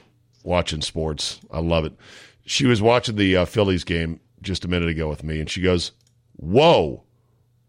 [0.44, 1.40] watching sports.
[1.52, 1.94] I love it.
[2.46, 5.62] She was watching the uh, Phillies game just a minute ago with me, and she
[5.62, 5.92] goes,
[6.36, 7.04] Whoa,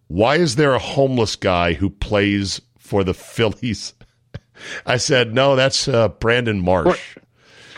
[0.08, 3.94] why is there a homeless guy who plays for the Phillies?
[4.86, 7.16] I said, No, that's uh, Brandon Marsh.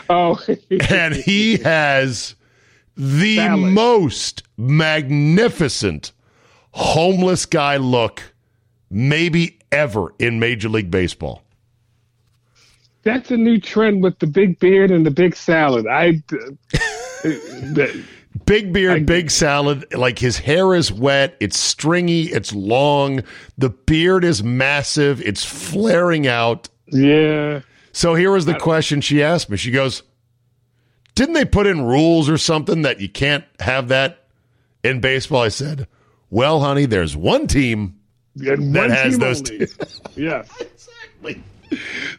[0.09, 0.39] Oh,
[0.89, 2.35] and he has
[2.95, 3.73] the Valid.
[3.73, 6.11] most magnificent
[6.71, 8.21] homeless guy look
[8.89, 11.41] maybe ever in Major League Baseball.
[13.03, 15.85] that's a new trend with the big beard and the big salad.
[15.87, 16.21] I,
[17.23, 18.03] the-
[18.45, 19.85] Big beard, big salad.
[19.93, 21.37] Like his hair is wet.
[21.39, 22.23] It's stringy.
[22.23, 23.23] It's long.
[23.57, 25.21] The beard is massive.
[25.21, 26.67] It's flaring out.
[26.87, 27.61] yeah.
[27.93, 29.55] So here was the question she asked me.
[29.55, 30.03] She goes,
[31.15, 34.27] Didn't they put in rules or something that you can't have that
[34.83, 35.43] in baseball?
[35.43, 35.87] I said,
[36.29, 37.97] Well, honey, there's one team.
[38.35, 39.77] That one has team those only.
[40.15, 40.49] yes.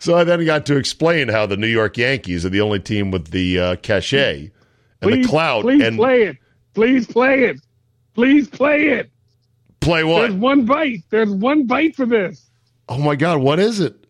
[0.01, 3.11] So I then got to explain how the New York Yankees are the only team
[3.11, 4.51] with the uh, cachet
[5.03, 6.37] and Please, the clout please and play it.
[6.75, 7.57] Please play it.
[8.15, 9.11] Please play it.
[9.81, 10.21] play what?
[10.21, 11.03] There's one bite.
[11.11, 12.49] There's one bite for this.
[12.89, 14.07] Oh my God, what is it?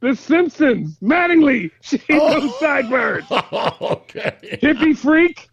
[0.00, 0.96] The Simpsons.
[1.02, 1.70] Mattingly.
[1.80, 2.40] Shave Oh.
[2.40, 3.26] those sideburns.
[3.30, 4.36] okay.
[4.62, 5.48] Hippie freak.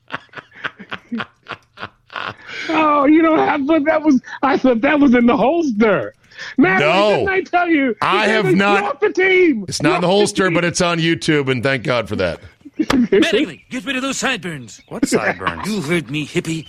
[2.70, 6.14] oh, you don't have, but that was, I thought that was in the holster.
[6.58, 7.10] Mattingly, No.
[7.18, 7.96] didn't I tell you?
[8.02, 9.66] I have not- the team.
[9.68, 12.40] It's not in the holster, but it's on YouTube, and thank God for that.
[12.88, 14.82] Mattingly, get rid of those sideburns.
[14.88, 15.68] What sideburns?
[15.68, 16.68] You heard me, hippie.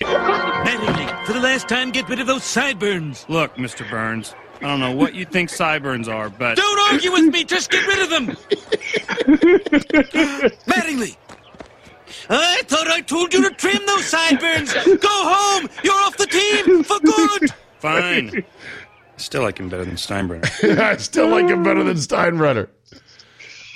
[0.00, 3.26] Mattingly, for the last time, get rid of those sideburns.
[3.28, 3.88] Look, Mr.
[3.90, 7.70] Burns, I don't know what you think sideburns are, but Don't argue with me, just
[7.70, 8.26] get rid of them.
[10.66, 11.16] Mattingly,
[12.30, 14.72] I thought I told you to trim those sideburns.
[14.74, 15.68] Go home.
[15.82, 17.50] You're off the team for good.
[17.78, 18.44] fine.
[19.16, 20.78] Still like him better than Steinbrenner.
[20.78, 22.68] I still like him better than Steinbrenner.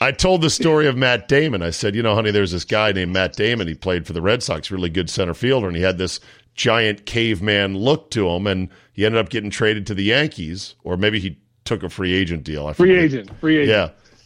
[0.02, 1.62] I told the story of Matt Damon.
[1.62, 3.68] I said, you know, honey, there's this guy named Matt Damon.
[3.68, 6.18] He played for the Red Sox, really good center fielder, and he had this
[6.56, 10.96] giant caveman look to him, and he ended up getting traded to the Yankees, or
[10.96, 12.66] maybe he took a free agent deal.
[12.66, 13.30] I Free agent.
[13.38, 13.68] Free agent.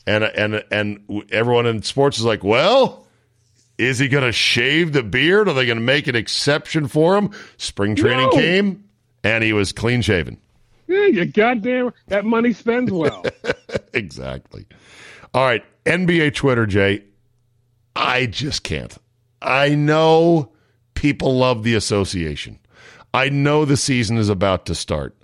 [0.06, 3.06] Yeah, and and and everyone in sports is like, well,
[3.76, 5.46] is he going to shave the beard?
[5.46, 7.32] Are they going to make an exception for him?
[7.58, 8.32] Spring training No.
[8.32, 8.84] came,
[9.22, 10.38] and he was clean shaven.
[10.88, 13.24] Yeah, you goddamn, that money spends well.
[13.92, 14.64] exactly.
[15.34, 17.04] All right, NBA Twitter, Jay.
[17.94, 18.96] I just can't.
[19.40, 20.52] I know
[20.94, 22.58] people love the association.
[23.14, 25.16] I know the season is about to start.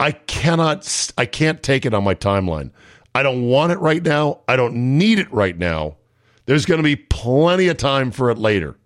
[0.00, 2.70] I cannot I can't take it on my timeline.
[3.14, 4.40] I don't want it right now.
[4.48, 5.96] I don't need it right now.
[6.46, 8.76] There's going to be plenty of time for it later.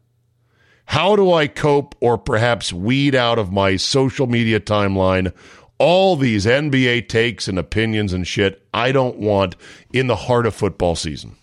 [0.84, 5.34] How do I cope or perhaps weed out of my social media timeline
[5.78, 9.56] all these NBA takes and opinions and shit I don't want
[9.92, 11.36] in the heart of football season?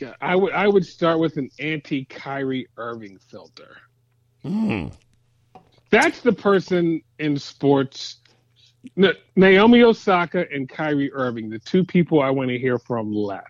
[0.00, 3.76] Yeah, I would I would start with an anti Kyrie Irving filter.
[4.42, 4.88] Hmm.
[5.90, 8.18] That's the person in sports.
[8.94, 13.42] Na- Naomi Osaka and Kyrie Irving, the two people I want to hear from less.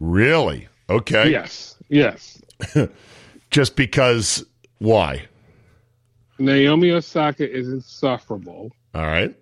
[0.00, 0.68] Really?
[0.88, 1.30] Okay.
[1.30, 2.42] Yes, yes.
[3.50, 4.44] Just because
[4.78, 5.26] why?
[6.40, 8.72] Naomi Osaka is insufferable.
[8.94, 9.34] All right.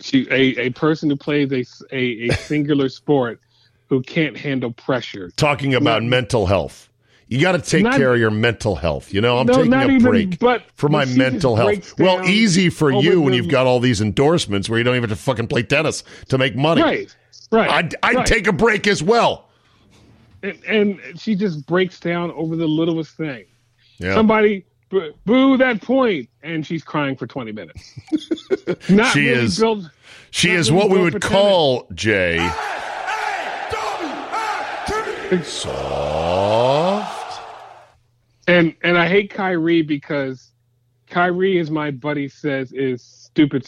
[0.00, 1.64] She a, a person who plays a,
[1.96, 3.40] a, a singular sport
[3.88, 5.30] who can't handle pressure.
[5.36, 6.88] Talking about Not- mental health.
[7.26, 9.12] You got to take Not- care of your mental health.
[9.14, 11.98] You know, I'm No, taking a even- break but- for my mental health.
[11.98, 15.18] Well, easy for you when you've got all these endorsements where you don't even have
[15.18, 16.82] to fucking play tennis to make money.
[16.82, 17.16] Right,
[17.50, 17.70] right.
[17.70, 18.26] I'd, I'd right.
[18.26, 19.48] take a break as well.
[20.42, 23.46] and, and she just breaks down over the littlest thing.
[23.98, 24.14] Yeah.
[24.14, 24.66] Somebody
[25.24, 27.92] boo that point, and she's crying for twenty minutes.
[28.88, 29.84] Not She really is- built-
[30.30, 32.38] She not is really what we would for call, Jay,
[35.42, 37.40] soft.
[38.46, 40.50] And and I hate Kyrie because
[41.08, 43.66] Kyrie, as my buddy says, is stupid,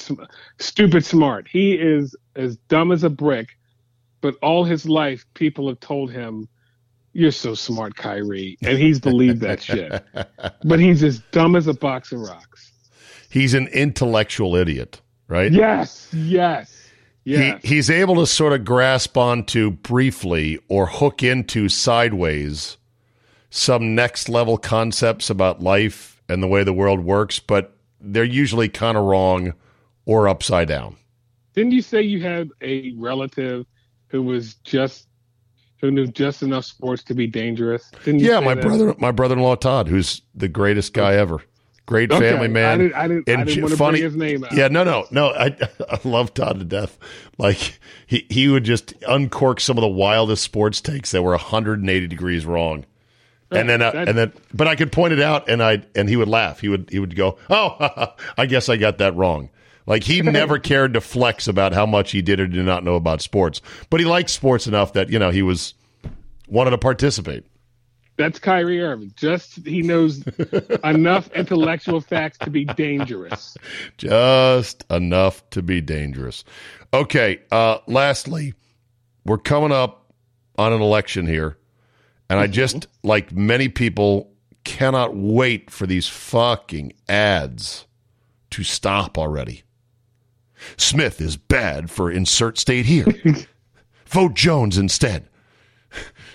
[0.59, 1.49] stupid smart.
[1.49, 3.57] He is as dumb as a brick,
[4.21, 6.49] but all his life people have told him,
[7.17, 10.05] "You're so smart, Kyrie," and he's believed that shit.
[10.65, 12.73] But he's as dumb as a box of rocks.
[13.31, 15.53] He's an intellectual idiot, right?
[15.53, 16.91] Yes, yes,
[17.25, 17.63] yes.
[17.63, 22.77] He, he's able to sort of grasp onto briefly or hook into sideways
[23.51, 28.69] some next level concepts about life and the way the world works, but they're usually
[28.69, 29.55] kind of wrong
[30.05, 30.97] or upside down.
[31.55, 33.67] Didn't you say you had a relative
[34.09, 35.09] who was just
[35.81, 37.91] who knew just enough sports to be dangerous?
[38.05, 38.63] Didn't Yeah, my that?
[38.63, 41.43] brother, my brother-in-law Todd, who's the greatest guy ever.
[41.87, 42.65] Great Okay, family man.
[42.69, 44.53] I didn't, I didn't, I didn't want to funny- bring his name out.
[44.53, 45.29] Yeah, no, no, no.
[45.29, 45.57] I,
[45.89, 46.99] I love Todd to death.
[47.39, 52.07] Like he, he would just uncork some of the wildest sports takes that were 180
[52.09, 52.85] degrees wrong.
[53.53, 56.17] And then, uh, and then, but I could point it out, and I, and he
[56.17, 56.59] would laugh.
[56.59, 59.51] He would, he would go, "Oh, I guess I got that wrong."
[59.87, 62.97] Like he never cared to flex about how much he did or did not know
[62.97, 65.75] about sports, but he liked sports enough that you know he was
[66.49, 67.45] wanted to participate.
[68.17, 69.13] That's Kyrie Irving.
[69.17, 70.25] Just he knows
[70.85, 73.57] enough intellectual facts to be dangerous.
[73.99, 76.45] just enough to be dangerous.
[76.95, 78.55] Okay, uh, lastly,
[79.27, 80.13] we're coming up
[80.57, 81.59] on an election here,
[82.31, 84.33] and I just, like many people,
[84.65, 87.87] cannot wait for these fucking ads
[88.51, 89.63] to stop already.
[90.77, 93.07] Smith is bad for insert state here.
[94.07, 95.29] Vote Jones instead.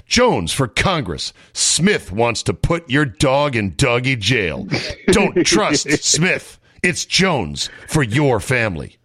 [0.05, 1.33] Jones for Congress.
[1.53, 4.67] Smith wants to put your dog in doggy jail.
[5.07, 6.59] Don't trust Smith.
[6.83, 8.97] It's Jones for your family.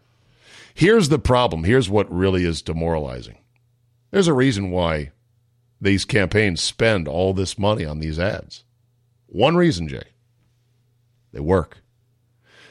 [0.75, 1.65] Here's the problem.
[1.65, 3.39] Here's what really is demoralizing.
[4.11, 5.13] There's a reason why
[5.81, 8.65] these campaigns spend all this money on these ads.
[9.27, 10.05] One reason, Jay.
[11.33, 11.79] They work.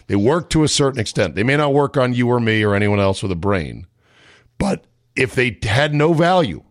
[0.08, 1.36] They work to a certain extent.
[1.36, 3.88] They may not work on you or me or anyone else with a brain,
[4.58, 4.86] but
[5.16, 6.64] if they had no value,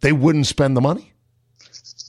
[0.00, 1.12] they wouldn't spend the money.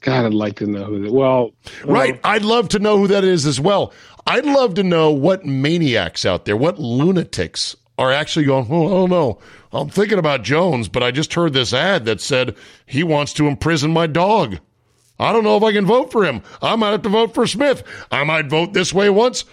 [0.01, 1.03] God, I'd like to know who.
[1.03, 1.51] That, well,
[1.85, 2.19] Right.
[2.23, 3.93] I'd love to know who that is as well.
[4.27, 8.87] I'd love to know what maniacs out there, what lunatics are actually going, oh, oh
[8.87, 9.39] I don't know.
[9.71, 12.55] I'm thinking about Jones, but I just heard this ad that said
[12.85, 14.59] he wants to imprison my dog.
[15.19, 16.41] I don't know if I can vote for him.
[16.61, 17.83] I might have to vote for Smith.
[18.11, 19.45] I might vote this way once,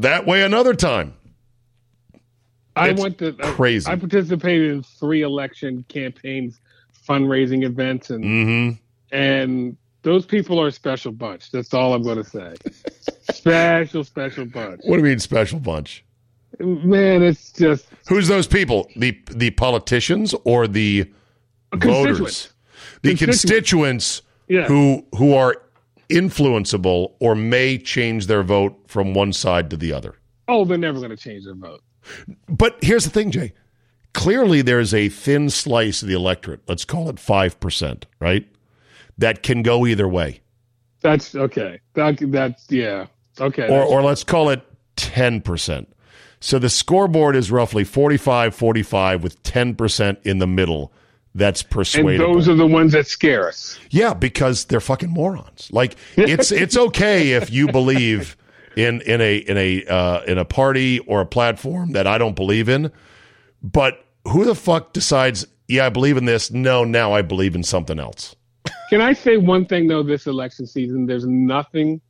[0.00, 1.14] that way another time.
[2.76, 3.90] I It's went to crazy.
[3.90, 6.60] I, participated in three election campaigns,
[7.08, 9.14] fundraising events, and Mm-hmm.
[9.16, 11.50] and those people are a special bunch.
[11.50, 12.54] That's all I'm going to say.
[13.32, 14.80] special, special bunch.
[14.84, 16.04] What do you mean, special bunch?
[16.58, 18.88] Man, it's just Who's those people?
[18.96, 21.10] The the politicians or the
[21.74, 22.50] voters?
[23.02, 23.24] The Constituents.
[23.42, 24.66] constituents Yeah.
[24.66, 25.62] who who are
[26.10, 30.16] influenceable or may change their vote from one side to the other.
[30.48, 31.82] oh, they're never going to change their vote.
[32.48, 33.52] But here's the thing, Jay.
[34.12, 36.60] Clearly, there's a thin slice of the electorate.
[36.66, 38.46] Let's call it five percent, right?
[39.18, 40.40] That can go either way,
[41.00, 41.78] That's okay.
[41.94, 43.06] That, that's yeah.
[43.40, 43.68] Okay.
[43.68, 44.62] or or let's call it
[44.96, 45.92] ten percent.
[46.40, 50.90] So the scoreboard is roughly 45 45 with 10% in the middle.
[51.34, 51.62] That's
[51.94, 53.78] and those are the ones that scare us.
[53.90, 55.68] Yeah, because they're fucking morons.
[55.70, 58.36] Like it's it's okay if you believe
[58.76, 62.34] in in a in a uh, in a party or a platform that I don't
[62.34, 62.90] believe in,
[63.62, 65.46] but who the fuck decides?
[65.68, 66.50] Yeah, I believe in this.
[66.50, 68.34] No, now I believe in something else.
[68.88, 70.02] Can I say one thing though?
[70.02, 72.00] This election season, there's nothing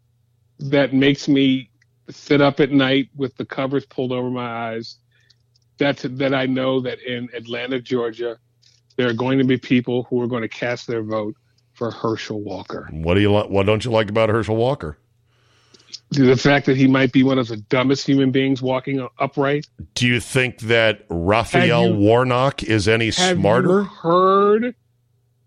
[0.61, 1.71] that makes me
[2.09, 4.97] sit up at night with the covers pulled over my eyes.
[5.79, 8.39] That's that I know that in Atlanta, Georgia,
[9.01, 11.35] there are going to be people who are going to cast their vote
[11.73, 12.87] for Herschel Walker.
[12.93, 13.49] What do you like?
[13.49, 14.99] What don't you like about Herschel Walker?
[16.11, 19.67] The fact that he might be one of the dumbest human beings walking upright.
[19.95, 23.69] Do you think that Raphael you- Warnock is any Have smarter?
[23.81, 24.75] you heard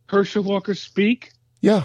[0.07, 1.31] Herschel Walker speak?
[1.61, 1.83] Yeah.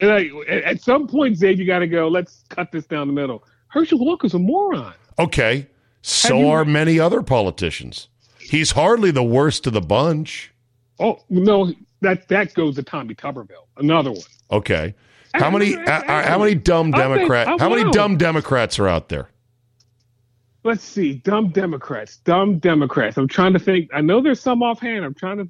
[0.00, 2.08] And I, at at some point, Zabe, you got to go.
[2.08, 3.44] Let's cut this down the middle.
[3.68, 4.94] Herschel Walker's a moron.
[5.18, 5.68] Okay.
[6.02, 8.08] So you- are many other politicians.
[8.38, 10.52] He's hardly the worst of the bunch.
[10.98, 14.20] Oh no, that that goes to Tommy Tuberville, another one.
[14.50, 14.94] Okay.
[15.34, 19.08] How many I- uh, how many dumb think- Democrat how many dumb Democrats are out
[19.08, 19.28] there?
[20.64, 23.16] Let's see, dumb Democrats, dumb Democrats.
[23.16, 23.88] I'm trying to think.
[23.94, 25.04] I know there's some offhand.
[25.04, 25.48] I'm trying to.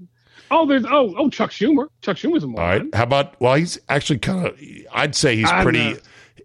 [0.50, 1.88] Oh, there's oh oh Chuck Schumer.
[2.02, 2.80] Chuck Schumer's a All moron.
[2.82, 2.94] right.
[2.94, 4.60] How about well he's actually kind of
[4.92, 5.98] I'd say he's I pretty know.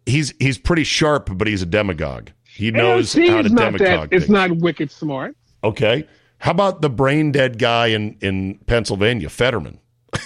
[0.06, 2.30] he's he's pretty sharp but he's a demagogue.
[2.46, 4.10] He knows how to demagogue.
[4.10, 4.14] that.
[4.14, 5.36] It's not wicked smart.
[5.64, 6.08] Okay.
[6.42, 9.80] How about the brain dead guy in, in Pennsylvania, Fetterman,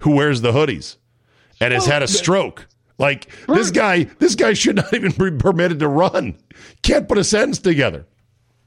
[0.00, 0.96] who wears the hoodies
[1.60, 2.66] and has had a stroke?
[2.98, 6.36] Like this guy, this guy should not even be permitted to run.
[6.82, 8.06] Can't put a sentence together.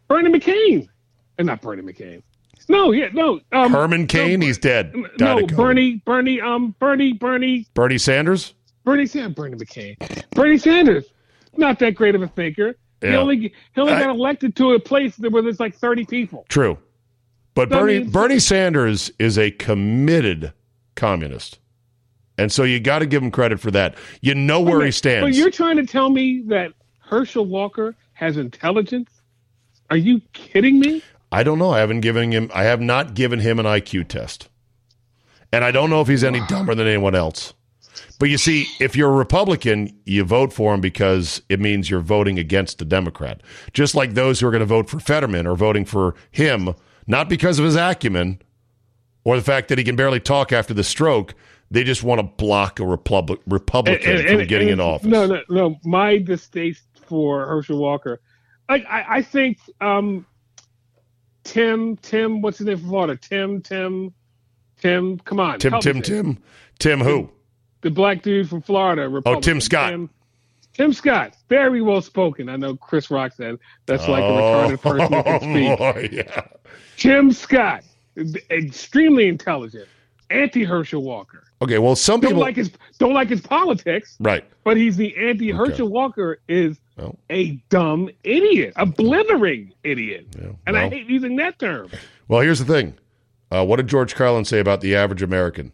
[0.07, 0.89] Bernie McCain,
[1.37, 2.23] and not Bernie McCain.
[2.69, 3.39] No, yeah, no.
[3.53, 4.91] Um, Herman Cain, he's dead.
[5.17, 5.55] Died No.
[5.55, 8.53] Bernie, Bernie, um, Bernie, Bernie, Bernie Sanders.
[8.83, 9.95] Bernie Sanders, Bernie McCain,
[10.31, 11.05] Bernie Sanders.
[11.55, 12.75] Not that great of a thinker.
[13.01, 16.45] He only he only I- got elected to a place where there's like 30 people.
[16.49, 16.77] True,
[17.57, 20.53] but I Bernie mean- Bernie Sanders is a committed
[20.95, 21.59] communist,
[22.37, 23.95] and so you got to give him credit for that.
[24.21, 25.37] You know where he But stands.
[25.37, 29.09] you're trying to tell me that Herschel Walker has intelligence?
[29.89, 31.01] Are you kidding me?
[31.31, 31.71] I don't know.
[31.71, 32.49] I haven't given him.
[32.53, 34.49] I have not given him an IQ test,
[35.51, 37.53] and I don't know if he's any dumber than anyone else.
[38.19, 41.99] But you see, if you're a Republican, you vote for him because it means you're
[41.99, 43.41] voting against a Democrat.
[43.73, 46.73] Just like those who are going to vote for Fetterman are voting for him,
[47.07, 48.41] not because of his acumen
[49.23, 51.33] or the fact that he can barely talk after the stroke.
[51.71, 55.07] They just want to block a Republic, Republican And- from and- getting and- in office.
[55.07, 55.75] No, no, no.
[55.83, 58.21] My distaste for Herschel Walker.
[58.69, 60.25] Like I, I think um,
[61.43, 63.15] Tim, Tim, what's his name from Florida?
[63.17, 64.13] Tim, Tim,
[64.79, 65.19] Tim.
[65.19, 66.01] Come on, Tim, Tim.
[66.01, 66.37] Tim,
[66.79, 67.29] Tim, who?
[67.81, 69.09] the black dude from Florida.
[69.25, 69.91] Oh, Tim Scott.
[69.91, 70.09] Tim,
[70.77, 72.49] Tim Scott, very well spoken.
[72.49, 73.57] I know Chris Rock said
[73.87, 75.77] that's like a Oh, retarded person who can speak.
[75.79, 76.41] boy, yeah.
[76.97, 77.83] Tim Scott,
[78.51, 79.87] extremely intelligent,
[80.29, 81.43] anti Herschel Walker.
[81.61, 84.45] Okay, well, some Don't people like his don't like his politics, right.
[84.63, 87.17] but he's the anti Herschel Walker is Well.
[87.31, 90.27] a dumb idiot, a blithering idiot,
[90.67, 91.89] and I hate using that term.
[92.27, 92.93] Well, here's the thing.
[93.49, 95.71] Uh, what did George Carlin say about the average American?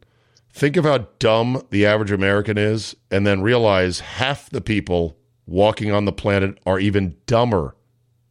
[0.54, 5.92] Think of how dumb the average American is, and then realize half the people walking
[5.92, 7.76] on the planet are even dumber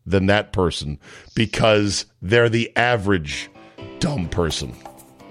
[0.06, 0.98] than that person
[1.34, 3.50] because they're the average
[3.98, 4.74] dumb person.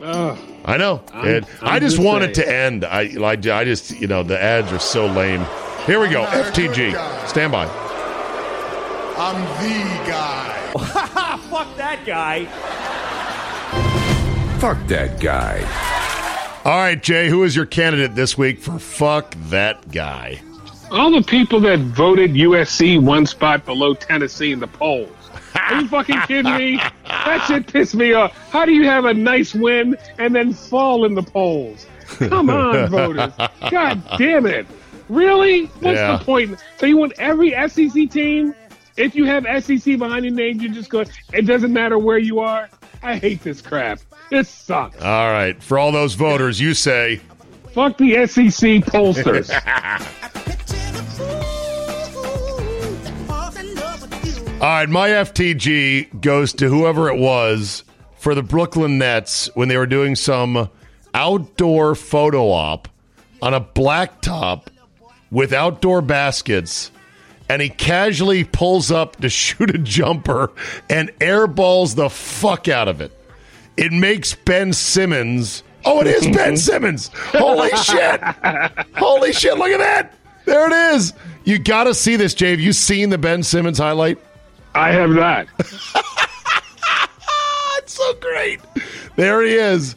[0.02, 0.38] Ugh.
[0.66, 1.02] I know.
[1.14, 2.84] I'm- It- I I'm just just want it to end.
[2.86, 5.46] I, like, I just, you know, the ads are so lame.
[5.86, 6.24] Here we go.
[6.26, 6.92] FTG.
[7.28, 7.66] Stand by.
[9.18, 10.72] I'm the guy.
[11.50, 12.46] Fuck that guy.
[14.60, 15.60] Fuck that guy.
[16.64, 20.42] All right, Jay, who is your candidate this week for fuck that guy?
[20.92, 25.10] All the people that voted USC one spot below Tennessee in the polls.
[25.56, 26.80] Are you fucking kidding me?
[27.06, 28.36] That shit pissed me off.
[28.52, 31.86] How do you have a nice win and then fall in the polls?
[32.18, 33.32] Come on, voters.
[33.70, 34.66] God damn it.
[35.08, 35.66] Really?
[35.82, 36.18] What's Yeah.
[36.18, 36.58] the point?
[36.78, 38.56] So you want every SEC team?
[38.98, 41.04] If you have SEC behind your name, you just go,
[41.34, 42.70] it doesn't matter where you are?
[43.04, 44.00] I hate this crap.
[44.32, 45.02] It sucks.
[45.02, 45.62] All right.
[45.62, 47.22] For all those voters, you say.
[47.74, 49.50] Fuck the SEC pollsters.
[54.62, 57.84] All right, my FTG goes to whoever it was
[58.18, 60.70] for the Brooklyn Nets when they were doing some
[61.16, 62.88] outdoor photo op
[63.42, 64.68] on a blacktop
[65.32, 66.92] with outdoor baskets.
[67.50, 70.52] And he casually pulls up to shoot a jumper
[70.92, 73.12] and airballs the fuck out of it.
[73.82, 75.64] It makes Ben Simmons.
[75.86, 77.10] Oh, it is Ben Simmons.
[77.14, 78.22] Holy shit.
[78.96, 79.58] Holy shit.
[79.58, 80.14] Look at that.
[80.46, 81.14] There it is.
[81.46, 82.52] You got to see this, Jay.
[82.52, 84.20] Have you seen the Ben Simmons highlight?
[84.76, 85.48] I have not.
[87.80, 88.62] it's so great.
[89.16, 89.96] There he is.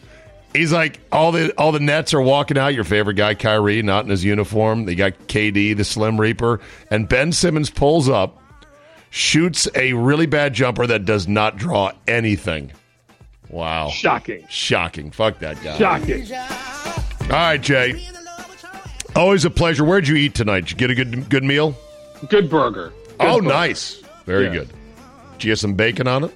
[0.55, 2.74] He's like all the all the Nets are walking out.
[2.74, 4.87] Your favorite guy, Kyrie, not in his uniform.
[4.87, 6.61] They got KD, the Slim Reaper,
[6.91, 8.41] and Ben Simmons pulls up,
[9.11, 12.72] shoots a really bad jumper that does not draw anything.
[13.55, 14.44] Wow, Shocking.
[14.48, 15.12] shocking!
[15.12, 15.78] Fuck that guy.
[15.78, 16.26] Shocking.
[16.32, 18.05] All right, Jay.
[19.14, 19.84] Always a pleasure.
[19.84, 20.62] Where'd you eat tonight?
[20.66, 21.76] Did you get a good good meal?
[22.28, 22.92] Good burger.
[23.07, 23.48] Good oh, burger.
[23.48, 24.02] nice.
[24.26, 24.55] Very Yeah.
[24.55, 24.68] good.
[25.34, 26.32] Did you get some bacon on it?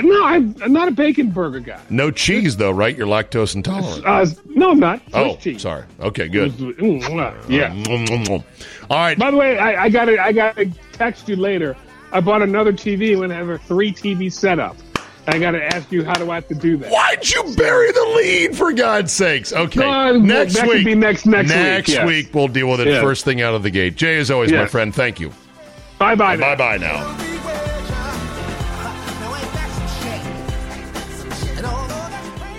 [0.00, 1.78] No, I'm, I'm not a bacon burger guy.
[1.90, 2.96] No cheese, though, right?
[2.96, 4.04] You're lactose intolerant.
[4.04, 5.00] Uh, no, I'm not.
[5.02, 5.62] Swiss oh, cheese.
[5.62, 5.84] sorry.
[6.00, 6.50] Okay, good.
[6.52, 7.48] Mm.
[7.48, 7.70] Yeah.
[7.70, 8.44] Mm, mm, mm.
[8.90, 9.16] All right.
[9.16, 11.76] By the way, I, I gotta I gotta text you later.
[12.10, 14.76] I bought another TV and I have a three TV setup.
[15.28, 16.90] I gotta ask you how do I have to do that?
[16.90, 19.52] Why'd you bury the lead for God's sakes?
[19.52, 20.86] Okay, next that could week.
[20.86, 22.06] be next- next week, Next yes.
[22.06, 23.02] week we'll deal with it Yes.
[23.02, 23.94] first thing out of the gate.
[23.96, 24.94] Jay, as always, my friend.
[24.94, 25.30] Thank you.
[25.98, 26.36] Bye bye.
[26.36, 27.16] Bye bye now.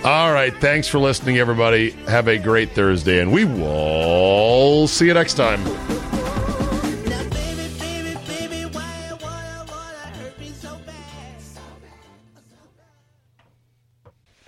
[0.02, 0.54] All right.
[0.60, 1.90] Thanks for listening, everybody.
[2.08, 5.60] Have a great Thursday, and we will see you next time.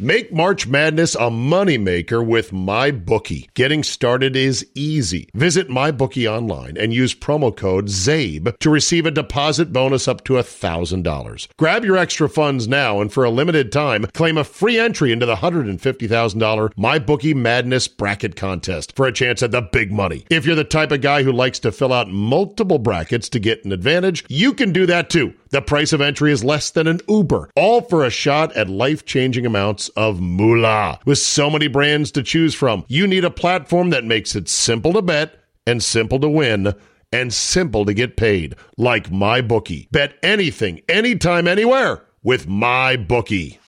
[0.03, 3.55] Make March Madness a moneymaker with MyBookie.
[3.55, 5.28] Getting started is easy.
[5.32, 10.32] Visit MyBookie online and use promo code ZABE to receive a deposit bonus up to
[10.32, 11.48] $1,000.
[11.57, 15.24] Grab your extra funds now and for a limited time, claim a free entry into
[15.24, 20.26] the $150,000 MyBookie Madness Bracket Contest for a chance at the big money.
[20.28, 23.64] If you're the type of guy who likes to fill out multiple brackets to get
[23.64, 25.34] an advantage, you can do that too.
[25.53, 29.05] The price of entry is less than an Uber, all for a shot at life
[29.05, 30.98] changing amounts of moolah.
[31.05, 34.94] With so many brands to choose from, you need a platform that makes it simple
[34.94, 36.72] to bet and simple to win
[37.12, 39.90] and simple to get paid, like MyBookie.
[39.90, 43.59] Bet anything, anytime, anywhere with MyBookie.